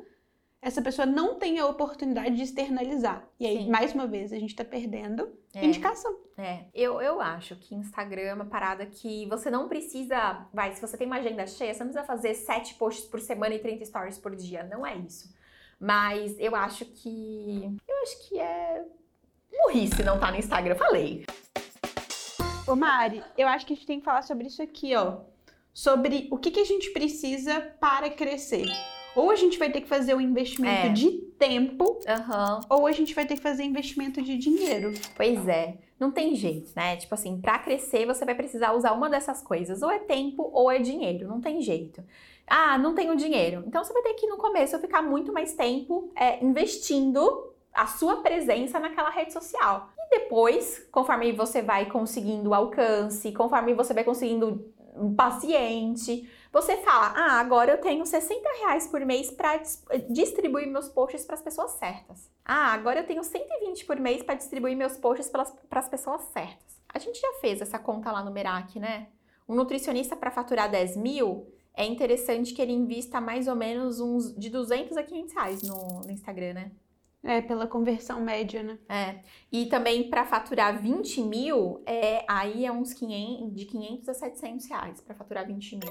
essa 0.62 0.83
pessoa 0.83 1.07
não 1.07 1.38
tem 1.38 1.59
a 1.59 1.66
oportunidade 1.66 2.37
de 2.37 2.42
externalizar. 2.42 3.27
E 3.38 3.46
aí, 3.46 3.59
Sim. 3.59 3.70
mais 3.70 3.94
uma 3.94 4.07
vez, 4.07 4.31
a 4.33 4.38
gente 4.38 4.55
tá 4.55 4.64
perdendo 4.64 5.33
é. 5.55 5.64
indicação. 5.64 6.14
É, 6.37 6.64
eu, 6.75 7.01
eu 7.01 7.20
acho 7.20 7.57
que 7.57 7.75
Instagram 7.75 8.23
é 8.23 8.35
uma 8.35 8.44
parada 8.44 8.85
que 8.85 9.27
você 9.27 9.51
não 9.51 9.68
precisa. 9.68 10.46
Vai, 10.53 10.75
se 10.75 10.81
você 10.81 10.99
tem 10.99 11.07
uma 11.07 11.16
agenda 11.16 11.46
cheia, 11.46 11.73
você 11.73 11.83
não 11.83 11.90
precisa 11.90 12.07
fazer 12.07 12.35
sete 12.35 12.75
posts 12.75 13.07
por 13.07 13.20
semana 13.20 13.55
e 13.55 13.59
30 13.59 13.87
stories 13.87 14.18
por 14.18 14.37
dia. 14.37 14.62
Não 14.64 14.87
é 14.87 14.96
isso. 14.96 15.35
Mas 15.79 16.38
eu 16.38 16.55
acho 16.55 16.85
que. 16.85 17.79
Eu 17.88 18.03
acho 18.03 18.29
que 18.29 18.38
é. 18.38 18.85
Burrice 19.51 20.03
não 20.03 20.20
tá 20.20 20.31
no 20.31 20.37
Instagram, 20.37 20.75
falei. 20.75 21.25
Ô 22.66 22.77
Mari, 22.77 23.25
eu 23.37 23.49
acho 23.49 23.66
que 23.66 23.73
a 23.73 23.77
gente 23.77 23.87
tem 23.87 23.99
que 23.99 24.05
falar 24.05 24.23
sobre 24.23 24.46
isso 24.46 24.62
aqui, 24.62 24.94
ó. 24.94 25.20
Sobre 25.73 26.29
o 26.31 26.37
que, 26.37 26.51
que 26.51 26.61
a 26.61 26.64
gente 26.64 26.90
precisa 26.90 27.61
para 27.81 28.11
crescer. 28.11 28.66
Ou 29.14 29.31
a 29.31 29.37
gente 29.37 29.59
vai 29.59 29.70
ter 29.70 29.81
que 29.81 29.88
fazer 29.88 30.14
um 30.14 30.20
investimento 30.20 30.87
é. 30.87 30.88
de 30.90 31.11
tempo, 31.38 31.85
uhum. 31.85 32.61
ou 32.68 32.87
a 32.87 32.92
gente 32.92 33.14
vai 33.14 33.27
ter 33.27 33.37
que 33.37 33.42
fazer 33.42 33.64
investimento 33.64 34.23
de 34.23 34.37
dinheiro. 34.37 34.92
Pois 35.16 35.49
é. 35.49 35.79
Não 35.99 36.11
tem 36.11 36.35
jeito, 36.35 36.73
né? 36.75 36.96
Tipo 36.96 37.14
assim, 37.14 37.38
para 37.40 37.59
crescer 37.59 38.07
você 38.07 38.25
vai 38.25 38.35
precisar 38.35 38.73
usar 38.73 38.92
uma 38.92 39.11
dessas 39.11 39.42
coisas. 39.42 39.83
Ou 39.83 39.90
é 39.90 39.99
tempo 39.99 40.51
ou 40.53 40.70
é 40.70 40.79
dinheiro. 40.79 41.29
Não 41.29 41.40
tem 41.40 41.61
jeito. 41.61 42.03
Ah, 42.46 42.79
não 42.79 42.94
tenho 42.94 43.14
dinheiro. 43.16 43.62
Então 43.66 43.85
você 43.85 43.92
vai 43.92 44.03
ter 44.03 44.14
que 44.14 44.27
no 44.27 44.38
começo 44.38 44.79
ficar 44.79 45.03
muito 45.03 45.33
mais 45.33 45.53
tempo 45.53 46.11
é, 46.16 46.42
investindo 46.42 47.53
a 47.73 47.87
sua 47.87 48.16
presença 48.16 48.81
naquela 48.81 49.11
rede 49.11 49.33
social. 49.33 49.90
E 49.99 50.18
depois, 50.18 50.88
conforme 50.90 51.33
você 51.33 51.62
vai 51.62 51.87
conseguindo 51.87 52.55
alcance, 52.55 53.31
conforme 53.33 53.75
você 53.75 53.94
vai 53.94 54.03
conseguindo 54.03 54.73
um 54.96 55.14
paciente, 55.14 56.29
você 56.53 56.77
fala, 56.79 57.13
ah, 57.17 57.41
agora 57.41 57.73
eu 57.73 57.79
tenho 57.79 58.05
60 58.05 58.49
reais 58.61 58.87
por 58.89 59.05
mês 59.05 59.31
para 59.31 59.63
distribuir 60.09 60.67
meus 60.67 60.89
posts 60.89 61.25
para 61.25 61.35
as 61.35 61.43
pessoas 61.43 61.73
certas. 61.73 62.29
Ah, 62.45 62.73
agora 62.73 63.01
eu 63.01 63.07
tenho 63.07 63.23
120 63.23 63.85
por 63.85 64.01
mês 64.01 64.23
para 64.23 64.35
distribuir 64.35 64.77
meus 64.77 64.97
posts 64.97 65.29
para 65.31 65.81
as 65.81 65.89
pessoas 65.89 66.23
certas. 66.33 66.81
A 66.89 66.99
gente 66.99 67.21
já 67.21 67.33
fez 67.41 67.61
essa 67.61 67.79
conta 67.79 68.11
lá 68.11 68.25
no 68.25 68.33
Merak, 68.33 68.81
né? 68.81 69.09
Um 69.49 69.55
nutricionista 69.55 70.17
para 70.17 70.31
faturar 70.31 70.69
10 70.69 70.97
mil, 70.97 71.47
é 71.75 71.85
interessante 71.85 72.53
que 72.53 72.61
ele 72.61 72.73
invista 72.73 73.21
mais 73.21 73.47
ou 73.47 73.55
menos 73.55 74.01
uns 74.01 74.35
de 74.37 74.51
200 74.51 74.97
a 74.97 75.03
500 75.03 75.33
reais 75.33 75.63
no, 75.63 76.01
no 76.01 76.11
Instagram, 76.11 76.55
né? 76.55 76.73
É, 77.23 77.41
pela 77.43 77.67
conversão 77.67 78.21
média, 78.21 78.63
né? 78.63 78.79
É. 78.89 79.21
E 79.53 79.67
também 79.67 80.09
para 80.09 80.25
faturar 80.25 80.81
20 80.81 81.23
mil, 81.23 81.83
é, 81.87 82.25
aí 82.27 82.65
é 82.65 82.73
uns 82.73 82.93
500, 82.93 83.55
de 83.55 83.67
500 83.67 84.09
a 84.09 84.15
700 84.15 84.67
reais 84.67 85.01
para 85.01 85.15
faturar 85.15 85.47
20 85.47 85.77
mil. 85.77 85.91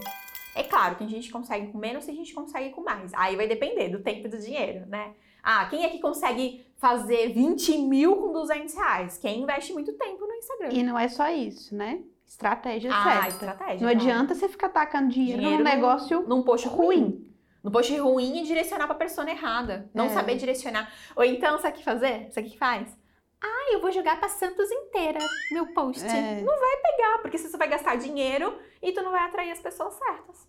É 0.60 0.64
claro, 0.64 0.96
tem 0.96 1.08
gente 1.08 1.28
que 1.28 1.32
consegue 1.32 1.68
com 1.68 1.78
menos 1.78 2.06
e 2.06 2.14
gente 2.14 2.34
consegue 2.34 2.72
com 2.72 2.82
mais. 2.82 3.14
Aí 3.14 3.38
vai 3.38 3.48
depender 3.48 3.88
do 3.88 4.00
tempo 4.00 4.28
e 4.28 4.30
do 4.30 4.38
dinheiro, 4.38 4.86
né? 4.88 5.14
Ah, 5.42 5.66
quem 5.70 5.86
é 5.86 5.90
que 5.90 6.00
consegue 6.00 6.66
fazer 6.76 7.30
20 7.30 7.78
mil 7.78 8.18
com 8.18 8.34
200 8.34 8.74
reais? 8.76 9.18
Quem 9.18 9.42
investe 9.42 9.72
muito 9.72 9.94
tempo 9.94 10.28
no 10.28 10.34
Instagram. 10.34 10.70
E 10.74 10.84
não 10.84 11.00
é 11.00 11.08
só 11.08 11.30
isso, 11.30 11.74
né? 11.74 12.02
Estratégia 12.28 12.92
ah, 12.94 13.04
certa. 13.04 13.28
estratégia. 13.30 13.88
Não 13.88 13.94
claro. 13.94 13.98
adianta 13.98 14.36
você 14.36 14.50
ficar 14.50 14.68
tacando 14.68 15.08
dinheiro, 15.08 15.40
dinheiro 15.40 15.64
num 15.64 15.70
negócio 15.70 16.28
num 16.28 16.44
post 16.44 16.68
ruim. 16.68 17.04
ruim. 17.04 17.36
No 17.64 17.72
post 17.72 17.98
ruim 17.98 18.42
e 18.42 18.44
direcionar 18.44 18.86
pra 18.86 18.96
pessoa 18.96 19.30
errada. 19.30 19.90
Não 19.94 20.06
é. 20.06 20.10
saber 20.10 20.36
direcionar. 20.36 20.92
Ou 21.16 21.24
então, 21.24 21.58
sabe 21.60 21.76
o 21.76 21.78
que 21.78 21.86
fazer? 21.86 22.28
Sabe 22.32 22.48
o 22.48 22.52
que 22.52 22.58
faz? 22.58 22.99
Ah, 23.42 23.72
eu 23.72 23.80
vou 23.80 23.92
jogar 23.92 24.20
pra 24.20 24.28
Santos 24.28 24.70
inteira 24.70 25.20
meu 25.52 25.68
post. 25.74 26.06
É. 26.06 26.42
Não 26.42 26.60
vai 26.60 26.78
pegar, 26.78 27.20
porque 27.22 27.38
você 27.38 27.56
vai 27.58 27.70
gastar 27.70 27.96
dinheiro 27.96 28.58
e 28.82 28.92
tu 28.92 29.02
não 29.02 29.12
vai 29.12 29.24
atrair 29.24 29.52
as 29.52 29.60
pessoas 29.60 29.94
certas. 29.94 30.48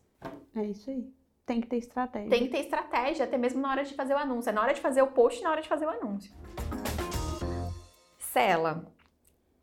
É 0.54 0.64
isso 0.64 0.90
aí. 0.90 1.08
Tem 1.46 1.60
que 1.60 1.66
ter 1.66 1.78
estratégia. 1.78 2.30
Tem 2.30 2.44
que 2.44 2.48
ter 2.48 2.58
estratégia, 2.60 3.24
até 3.24 3.36
mesmo 3.36 3.60
na 3.60 3.70
hora 3.70 3.84
de 3.84 3.94
fazer 3.94 4.14
o 4.14 4.18
anúncio. 4.18 4.50
É 4.50 4.52
na 4.52 4.62
hora 4.62 4.74
de 4.74 4.80
fazer 4.80 5.02
o 5.02 5.08
post 5.08 5.40
e 5.40 5.42
na 5.42 5.50
hora 5.50 5.62
de 5.62 5.68
fazer 5.68 5.86
o 5.86 5.90
anúncio. 5.90 6.32
Cela, 8.18 8.92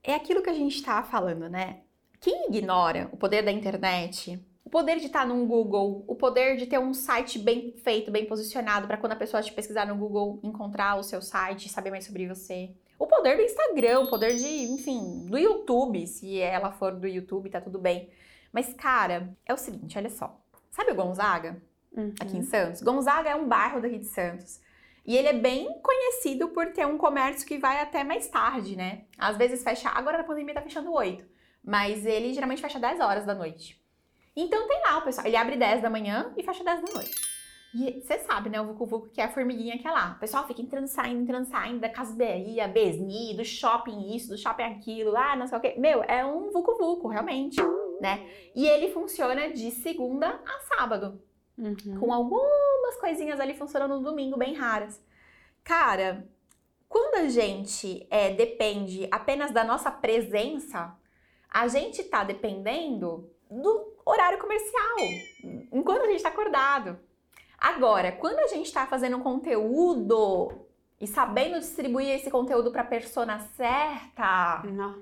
é 0.04 0.13
aquilo 0.13 0.42
que 0.42 0.50
a 0.50 0.54
gente 0.54 0.76
estava 0.76 1.08
falando, 1.08 1.50
né? 1.50 1.82
Quem 2.20 2.48
ignora 2.48 3.10
o 3.12 3.18
poder 3.18 3.42
da 3.44 3.52
internet, 3.52 4.44
o 4.66 4.70
poder 4.70 5.00
de 5.00 5.06
estar 5.06 5.26
num 5.26 5.48
Google, 5.48 6.04
o 6.08 6.16
poder 6.16 6.58
de 6.58 6.66
ter 6.66 6.78
um 6.78 6.94
site 6.94 7.40
bem 7.40 7.72
feito, 7.78 8.12
bem 8.12 8.26
posicionado, 8.26 8.88
para 8.88 8.98
quando 8.98 9.13
a 9.13 9.18
pessoa 9.18 9.42
te 9.42 9.54
pesquisar 9.54 9.86
no 9.86 9.96
Google, 9.96 10.42
encontrar 10.44 10.98
o 10.98 11.04
seu 11.04 11.22
site, 11.22 11.70
saber 11.70 11.90
mais 11.90 12.06
sobre 12.06 12.28
você. 12.28 12.76
O 13.00 13.06
poder 13.06 13.38
do 13.38 13.44
Instagram, 13.44 14.02
o 14.02 14.08
poder 14.08 14.36
de, 14.36 14.48
enfim, 14.48 15.26
do 15.26 15.38
YouTube, 15.38 16.06
se 16.08 16.40
ela 16.40 16.72
for 16.72 16.94
do 16.94 17.08
YouTube, 17.08 17.50
tá 17.50 17.62
tudo 17.62 17.78
bem. 17.78 18.10
Mas, 18.52 18.74
cara, 18.74 19.36
é 19.46 19.54
o 19.54 19.58
seguinte, 19.58 19.98
olha 19.98 20.10
só. 20.10 20.40
Sabe 20.72 20.92
o 20.92 20.96
Gonzaga? 20.96 21.62
Uhum. 21.92 22.14
Aqui 22.20 22.38
em 22.38 22.44
Santos? 22.44 22.82
Gonzaga 22.82 23.30
é 23.30 23.36
um 23.36 23.48
bairro 23.48 23.82
daqui 23.82 24.00
de 24.00 24.06
Santos. 24.06 24.60
E 25.06 25.16
ele 25.16 25.28
é 25.30 25.34
bem 25.34 25.80
conhecido 25.82 26.50
por 26.50 26.74
ter 26.74 26.86
um 26.86 26.98
comércio 26.98 27.48
que 27.48 27.58
vai 27.58 27.80
até 27.80 28.04
mais 28.04 28.28
tarde, 28.28 28.76
né? 28.76 29.04
Às 29.18 29.38
vezes 29.38 29.64
fecha, 29.64 29.90
agora 29.90 30.18
na 30.18 30.24
pandemia 30.24 30.54
tá 30.54 30.62
fechando 30.62 30.92
8, 30.92 31.26
mas 31.64 32.06
ele 32.06 32.34
geralmente 32.34 32.62
fecha 32.62 32.78
10 32.78 33.00
horas 33.00 33.26
da 33.26 33.34
noite. 33.34 33.82
Então 34.36 34.68
tem 34.68 34.82
lá 34.82 34.98
o 34.98 35.02
pessoal, 35.04 35.26
ele 35.26 35.38
abre 35.38 35.56
10 35.56 35.82
da 35.82 35.90
manhã 35.90 36.34
e 36.36 36.44
fecha 36.44 36.64
10 36.64 36.82
da 36.82 36.94
noite. 36.94 37.37
E 37.73 38.01
você 38.01 38.19
sabe, 38.19 38.49
né, 38.49 38.62
o 38.62 38.65
Vucu 38.65 38.86
Vucu, 38.86 39.10
que 39.10 39.21
é 39.21 39.25
a 39.25 39.32
formiguinha 39.32 39.77
que 39.77 39.88
é 39.88 39.91
lá. 39.91 40.13
O 40.15 40.19
pessoal 40.19 40.47
fica 40.47 40.62
entrando, 40.62 40.88
saindo, 40.88 41.21
entrando, 41.21 41.45
saindo 41.45 41.80
da 41.80 41.89
Casberia, 41.89 42.67
Besni, 42.67 43.36
do 43.36 43.43
shopping 43.43 44.15
isso, 44.15 44.30
do 44.30 44.38
shopping 44.38 44.63
aquilo, 44.63 45.12
lá, 45.12 45.36
não 45.36 45.47
sei 45.47 45.58
o 45.58 45.62
quê. 45.62 45.75
Meu, 45.77 46.03
é 46.03 46.25
um 46.25 46.49
Vucu 46.49 46.77
Vucu, 46.77 47.08
realmente, 47.08 47.58
né? 47.99 48.25
E 48.56 48.65
ele 48.65 48.91
funciona 48.91 49.51
de 49.51 49.71
segunda 49.71 50.41
a 50.45 50.75
sábado. 50.75 51.21
Uhum. 51.58 51.99
Com 51.99 52.13
algumas 52.13 52.97
coisinhas 52.99 53.39
ali 53.39 53.53
funcionando 53.56 53.97
no 53.97 54.03
domingo, 54.03 54.38
bem 54.38 54.53
raras. 54.53 55.03
Cara, 55.63 56.27
quando 56.88 57.15
a 57.15 57.30
gente 57.30 58.08
é, 58.10 58.34
depende 58.34 59.08
apenas 59.12 59.51
da 59.51 59.63
nossa 59.63 59.91
presença, 59.91 60.95
a 61.49 61.67
gente 61.67 62.03
tá 62.03 62.23
dependendo 62.23 63.30
do 63.49 63.93
horário 64.06 64.39
comercial, 64.39 64.97
enquanto 65.71 66.03
a 66.03 66.08
gente 66.10 66.23
tá 66.23 66.30
acordado. 66.30 66.99
Agora, 67.58 68.12
quando 68.12 68.39
a 68.39 68.48
gente 68.48 68.67
está 68.67 68.86
fazendo 68.86 69.17
um 69.17 69.24
conteúdo 69.24 70.67
e 71.02 71.08
sabendo 71.08 71.60
distribuir 71.60 72.10
esse 72.10 72.30
conteúdo 72.30 72.72
para 72.72 72.84
a 72.84 72.86
persona 72.86 73.39
certa, 73.56 74.62
Não. 74.65 75.02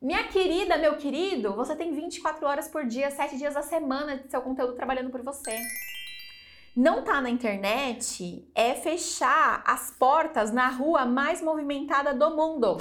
minha 0.00 0.24
querida, 0.28 0.76
meu 0.76 0.96
querido, 0.96 1.54
você 1.54 1.74
tem 1.74 1.92
24 1.92 2.46
horas 2.46 2.68
por 2.68 2.84
dia, 2.86 3.10
7 3.10 3.36
dias 3.36 3.54
da 3.54 3.62
semana 3.62 4.16
de 4.16 4.30
seu 4.30 4.40
conteúdo 4.40 4.74
trabalhando 4.74 5.10
por 5.10 5.22
você. 5.22 5.60
Não 6.76 7.02
tá 7.02 7.20
na 7.20 7.28
internet 7.28 8.48
é 8.54 8.74
fechar 8.74 9.64
as 9.66 9.90
portas 9.90 10.52
na 10.52 10.68
rua 10.68 11.04
mais 11.04 11.42
movimentada 11.42 12.14
do 12.14 12.36
mundo. 12.36 12.76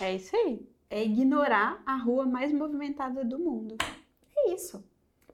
É 0.00 0.14
isso 0.14 0.36
aí. 0.36 0.64
É 0.88 1.02
ignorar 1.02 1.82
a 1.84 1.96
rua 1.96 2.24
mais 2.24 2.52
movimentada 2.52 3.24
do 3.24 3.40
mundo. 3.40 3.76
É 4.36 4.52
isso. 4.52 4.84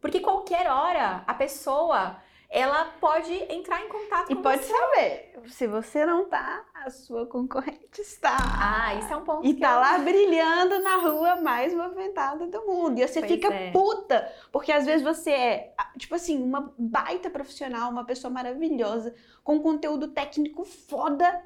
Porque 0.01 0.20
qualquer 0.20 0.70
hora 0.70 1.25
a 1.27 1.35
pessoa 1.35 2.16
ela 2.48 2.85
pode 3.00 3.32
entrar 3.52 3.82
em 3.85 3.88
contato 3.88 4.30
E 4.30 4.37
com 4.37 4.42
pode 4.42 4.62
você. 4.64 4.72
saber, 4.72 5.32
se 5.48 5.66
você 5.66 6.06
não 6.06 6.26
tá, 6.26 6.64
a 6.74 6.88
sua 6.90 7.26
concorrente 7.26 8.00
está. 8.00 8.37
Ah, 8.38 8.94
isso 8.94 9.12
é 9.12 9.16
um 9.16 9.24
ponto 9.24 9.46
E 9.46 9.54
que 9.54 9.61
tá 9.61 9.72
eu- 9.72 9.80
lá 9.80 9.98
brilhando 9.98 10.78
na 10.80 10.96
rua 10.96 11.37
mais 11.37 11.74
movimentada 11.74 12.46
do 12.46 12.64
mundo. 12.66 12.98
E 12.98 13.06
você 13.06 13.20
Pois 13.20 13.32
fica 13.32 13.52
é. 13.52 13.72
puta, 13.72 14.32
porque 14.52 14.70
às 14.72 14.87
vezes 14.87 15.02
você 15.02 15.30
é, 15.30 15.74
tipo 15.98 16.14
assim, 16.14 16.42
uma 16.42 16.72
baita 16.78 17.28
profissional, 17.28 17.90
uma 17.90 18.04
pessoa 18.04 18.32
maravilhosa, 18.32 19.14
com 19.42 19.61
conteúdo 19.61 20.09
técnico 20.09 20.64
foda. 20.64 21.44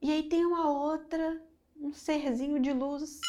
E 0.00 0.10
aí 0.12 0.22
tem 0.24 0.44
uma 0.46 0.70
outra, 0.70 1.40
um 1.76 1.92
serzinho 1.92 2.58
de 2.60 2.72
luz 2.72 3.20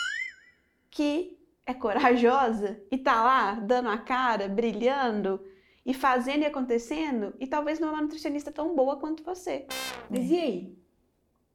que 0.89 1.39
é 1.65 1.73
corajosa 1.73 2.79
e 2.91 2.97
tá 2.97 3.23
lá 3.23 3.53
dando 3.55 3.89
a 3.89 3.97
cara, 3.97 4.47
brilhando 4.47 5.43
e 5.85 5.93
fazendo 5.93 6.43
e 6.43 6.45
acontecendo, 6.45 7.33
e 7.39 7.45
talvez 7.47 7.79
não 7.79 7.89
é 7.89 7.91
uma 7.91 8.01
nutricionista 8.01 8.51
tão 8.51 8.75
boa 8.75 8.97
quanto 8.97 9.23
você. 9.23 9.65
Mas 10.09 10.29
e 10.29 10.39
aí? 10.39 10.77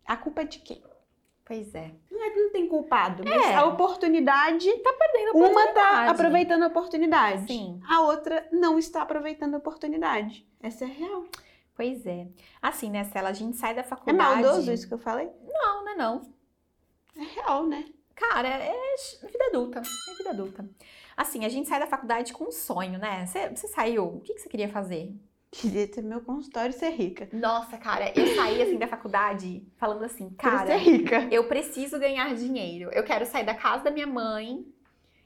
A 0.07 0.17
culpa 0.17 0.43
é 0.43 0.45
de 0.45 0.59
quem? 0.59 0.83
Pois 1.45 1.75
é. 1.75 1.91
Não, 2.11 2.23
é, 2.23 2.35
não 2.35 2.51
tem 2.53 2.69
culpado, 2.69 3.23
mas 3.25 3.43
É. 3.47 3.55
a 3.55 3.65
oportunidade, 3.65 4.71
Tá 4.83 4.93
perdendo 4.93 5.31
a 5.31 5.33
uma 5.35 5.49
tá 5.49 5.53
oportunidade. 5.55 6.11
aproveitando 6.11 6.63
a 6.63 6.67
oportunidade, 6.67 7.47
Sim, 7.47 7.81
a 7.89 8.03
outra 8.03 8.47
não 8.53 8.79
está 8.79 9.01
aproveitando 9.03 9.55
a 9.55 9.59
oportunidade. 9.59 10.47
Essa 10.63 10.85
é 10.85 10.89
real. 10.89 11.25
pois 11.75 12.05
é. 12.07 12.27
Assim, 12.61 12.91
né, 12.91 13.05
Cela, 13.05 13.31
a 13.31 13.33
gente 13.33 13.57
sai 13.57 13.75
da 13.75 13.81
É 13.81 13.85
faculdade... 13.85 14.19
maldoso 14.43 14.71
isso 14.73 14.87
que 14.87 14.93
eu 14.95 14.99
falei? 14.99 15.31
Não, 15.47 15.85
não 15.85 15.93
é 15.93 15.95
não. 15.97 16.33
É 17.17 17.23
real, 17.23 17.67
né? 17.67 17.85
Cara, 18.15 18.49
é 18.49 18.73
vida 19.23 19.45
adulta. 19.47 19.79
É 19.81 20.15
vida 20.17 20.31
adulta. 20.31 20.69
Assim, 21.19 21.45
a 21.45 21.49
gente 21.49 21.69
sai 21.69 21.81
da 21.81 21.87
faculdade 21.89 22.33
com 22.33 22.45
um 22.45 22.53
sonho, 22.53 22.97
né? 22.97 23.27
Você, 23.27 23.49
você 23.49 23.67
saiu, 23.67 24.05
o 24.07 24.21
que, 24.21 24.35
que 24.35 24.41
você 24.41 24.49
queria 24.49 24.69
fazer? 24.69 25.13
Queria 25.51 25.89
ter 25.89 26.01
meu 26.01 26.21
consultório 26.21 26.71
e 26.71 26.73
ser 26.73 26.91
rica. 26.91 27.29
Nossa, 27.33 27.77
cara, 27.77 28.13
eu 28.15 28.37
saí, 28.37 28.63
assim, 28.63 28.79
da 28.79 28.87
faculdade 28.87 29.67
falando 29.79 30.05
assim, 30.05 30.31
cara... 30.31 30.67
ser 30.69 30.77
rica. 30.77 31.27
Eu 31.29 31.49
preciso 31.49 31.99
ganhar 31.99 32.33
dinheiro. 32.37 32.89
Eu 32.93 33.03
quero 33.03 33.27
sair 33.27 33.45
da 33.45 33.53
casa 33.53 33.83
da 33.83 33.91
minha 33.91 34.07
mãe. 34.07 34.65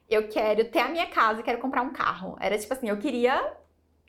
Eu 0.09 0.27
quero 0.29 0.65
ter 0.65 0.79
a 0.79 0.89
minha 0.89 1.05
casa 1.05 1.41
e 1.41 1.43
quero 1.43 1.59
comprar 1.59 1.83
um 1.83 1.93
carro. 1.93 2.37
Era 2.39 2.57
tipo 2.57 2.73
assim, 2.73 2.89
eu 2.89 2.97
queria. 2.97 3.55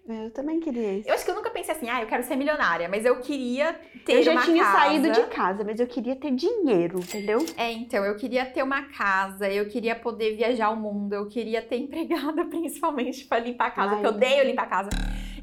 Eu 0.07 0.31
também 0.33 0.61
queria 0.61 0.99
isso. 0.99 1.09
Eu 1.09 1.15
acho 1.15 1.25
que 1.25 1.31
eu 1.31 1.35
nunca 1.35 1.49
pensei 1.49 1.75
assim, 1.75 1.89
ah, 1.89 2.03
eu 2.03 2.07
quero 2.07 2.23
ser 2.25 2.37
milionária, 2.37 2.89
mas 2.91 3.07
eu 3.07 3.21
queria 3.21 3.73
ter 4.05 4.17
Eu 4.19 4.23
já 4.23 4.33
uma 4.33 4.43
tinha 4.43 4.63
casa. 4.63 4.79
saído 4.79 5.11
de 5.11 5.23
casa, 5.29 5.65
mas 5.65 5.81
eu 5.81 5.87
queria 5.87 6.15
ter 6.15 6.31
dinheiro, 6.31 6.99
entendeu? 6.99 7.39
É, 7.57 7.73
então, 7.73 8.05
eu 8.05 8.15
queria 8.15 8.45
ter 8.45 8.63
uma 8.63 8.83
casa, 8.83 9.49
eu 9.51 9.67
queria 9.67 9.97
poder 9.97 10.37
viajar 10.37 10.69
o 10.69 10.77
mundo, 10.77 11.15
eu 11.15 11.27
queria 11.27 11.63
ter 11.63 11.77
empregada 11.81 12.45
principalmente 12.45 13.25
pra 13.25 13.39
limpar 13.39 13.69
a 13.69 13.71
casa, 13.71 13.89
Ai. 13.89 13.95
porque 13.97 14.07
eu 14.07 14.11
odeio 14.11 14.45
limpar 14.45 14.65
a 14.65 14.67
casa. 14.67 14.91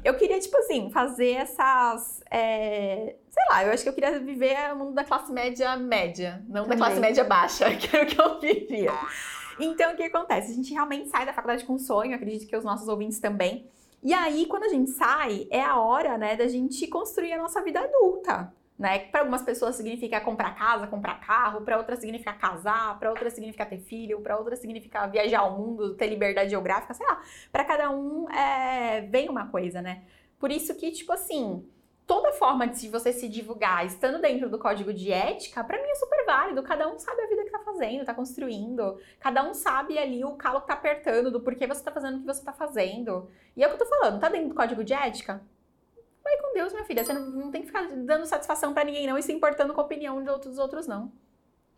Eu 0.04 0.14
queria, 0.16 0.38
tipo 0.38 0.56
assim, 0.58 0.90
fazer 0.90 1.30
essas. 1.32 2.22
é, 2.30 3.16
Sei 3.30 3.44
lá, 3.50 3.64
eu 3.64 3.72
acho 3.72 3.82
que 3.82 3.88
eu 3.88 3.92
queria 3.92 4.18
viver 4.20 4.56
o 4.72 4.76
mundo 4.76 4.92
da 4.94 5.02
classe 5.04 5.32
média 5.32 5.76
média, 5.76 6.40
não 6.48 6.62
da 6.62 6.70
Também. 6.70 6.78
classe 6.78 7.00
média 7.00 7.24
baixa, 7.24 7.70
que 7.74 7.96
era 7.96 8.04
o 8.04 8.06
que 8.08 8.20
eu 8.20 8.40
vivia. 8.40 8.92
Então, 9.58 9.92
o 9.92 9.96
que 9.96 10.02
acontece? 10.04 10.52
A 10.52 10.54
gente 10.54 10.72
realmente 10.72 11.08
sai 11.08 11.26
da 11.26 11.32
faculdade 11.32 11.64
com 11.64 11.74
um 11.74 11.78
sonho, 11.78 12.14
acredito 12.14 12.48
que 12.48 12.56
os 12.56 12.64
nossos 12.64 12.86
ouvintes 12.88 13.18
também. 13.20 13.68
E 14.02 14.12
aí, 14.12 14.46
quando 14.46 14.64
a 14.64 14.68
gente 14.68 14.90
sai, 14.90 15.46
é 15.50 15.62
a 15.62 15.78
hora, 15.78 16.18
né, 16.18 16.34
da 16.36 16.48
gente 16.48 16.86
construir 16.88 17.32
a 17.32 17.38
nossa 17.38 17.62
vida 17.62 17.80
adulta. 17.80 18.52
Né? 18.78 18.98
Para 18.98 19.20
algumas 19.20 19.42
pessoas 19.42 19.76
significa 19.76 20.20
comprar 20.20 20.56
casa, 20.56 20.88
comprar 20.88 21.20
carro, 21.20 21.60
para 21.60 21.78
outras 21.78 22.00
significa 22.00 22.32
casar, 22.32 22.98
para 22.98 23.10
outras 23.10 23.32
significa 23.32 23.64
ter 23.64 23.78
filho, 23.78 24.20
para 24.20 24.36
outras 24.36 24.58
significa 24.58 25.06
viajar 25.06 25.40
ao 25.40 25.56
mundo, 25.56 25.94
ter 25.94 26.08
liberdade 26.08 26.50
geográfica, 26.50 26.92
sei 26.92 27.06
lá. 27.06 27.22
Para 27.52 27.64
cada 27.64 27.90
um 27.90 28.28
é, 28.28 29.02
vem 29.02 29.28
uma 29.28 29.46
coisa, 29.48 29.80
né? 29.80 30.02
Por 30.36 30.50
isso 30.50 30.74
que, 30.74 30.90
tipo 30.90 31.12
assim, 31.12 31.64
toda 32.12 32.30
forma 32.32 32.68
de 32.68 32.90
você 32.90 33.10
se 33.10 33.26
divulgar 33.26 33.86
estando 33.86 34.20
dentro 34.20 34.50
do 34.50 34.58
código 34.58 34.92
de 34.92 35.10
ética, 35.10 35.64
pra 35.64 35.80
mim 35.80 35.88
é 35.88 35.94
super 35.94 36.26
válido. 36.26 36.62
Cada 36.62 36.86
um 36.86 36.98
sabe 36.98 37.22
a 37.22 37.26
vida 37.26 37.42
que 37.42 37.50
tá 37.50 37.60
fazendo, 37.60 38.04
tá 38.04 38.12
construindo. 38.12 38.98
Cada 39.18 39.42
um 39.42 39.54
sabe 39.54 39.96
ali 39.98 40.22
o 40.22 40.32
calo 40.32 40.60
que 40.60 40.66
tá 40.66 40.74
apertando, 40.74 41.30
do 41.30 41.40
porquê 41.40 41.66
você 41.66 41.82
tá 41.82 41.90
fazendo 41.90 42.16
o 42.16 42.20
que 42.20 42.26
você 42.26 42.44
tá 42.44 42.52
fazendo. 42.52 43.30
E 43.56 43.64
é 43.64 43.66
o 43.66 43.70
que 43.70 43.76
eu 43.76 43.78
tô 43.78 43.86
falando, 43.86 44.20
tá 44.20 44.28
dentro 44.28 44.50
do 44.50 44.54
código 44.54 44.84
de 44.84 44.92
ética? 44.92 45.42
Vai 46.22 46.36
com 46.36 46.52
Deus, 46.52 46.74
minha 46.74 46.84
filha. 46.84 47.02
Você 47.02 47.14
não, 47.14 47.30
não 47.30 47.50
tem 47.50 47.62
que 47.62 47.68
ficar 47.68 47.88
dando 47.88 48.26
satisfação 48.26 48.74
pra 48.74 48.84
ninguém, 48.84 49.06
não, 49.06 49.16
e 49.16 49.22
se 49.22 49.32
importando 49.32 49.72
com 49.72 49.80
a 49.80 49.84
opinião 49.84 50.22
de 50.22 50.28
outros, 50.28 50.50
dos 50.50 50.58
outros, 50.58 50.86
não. 50.86 51.10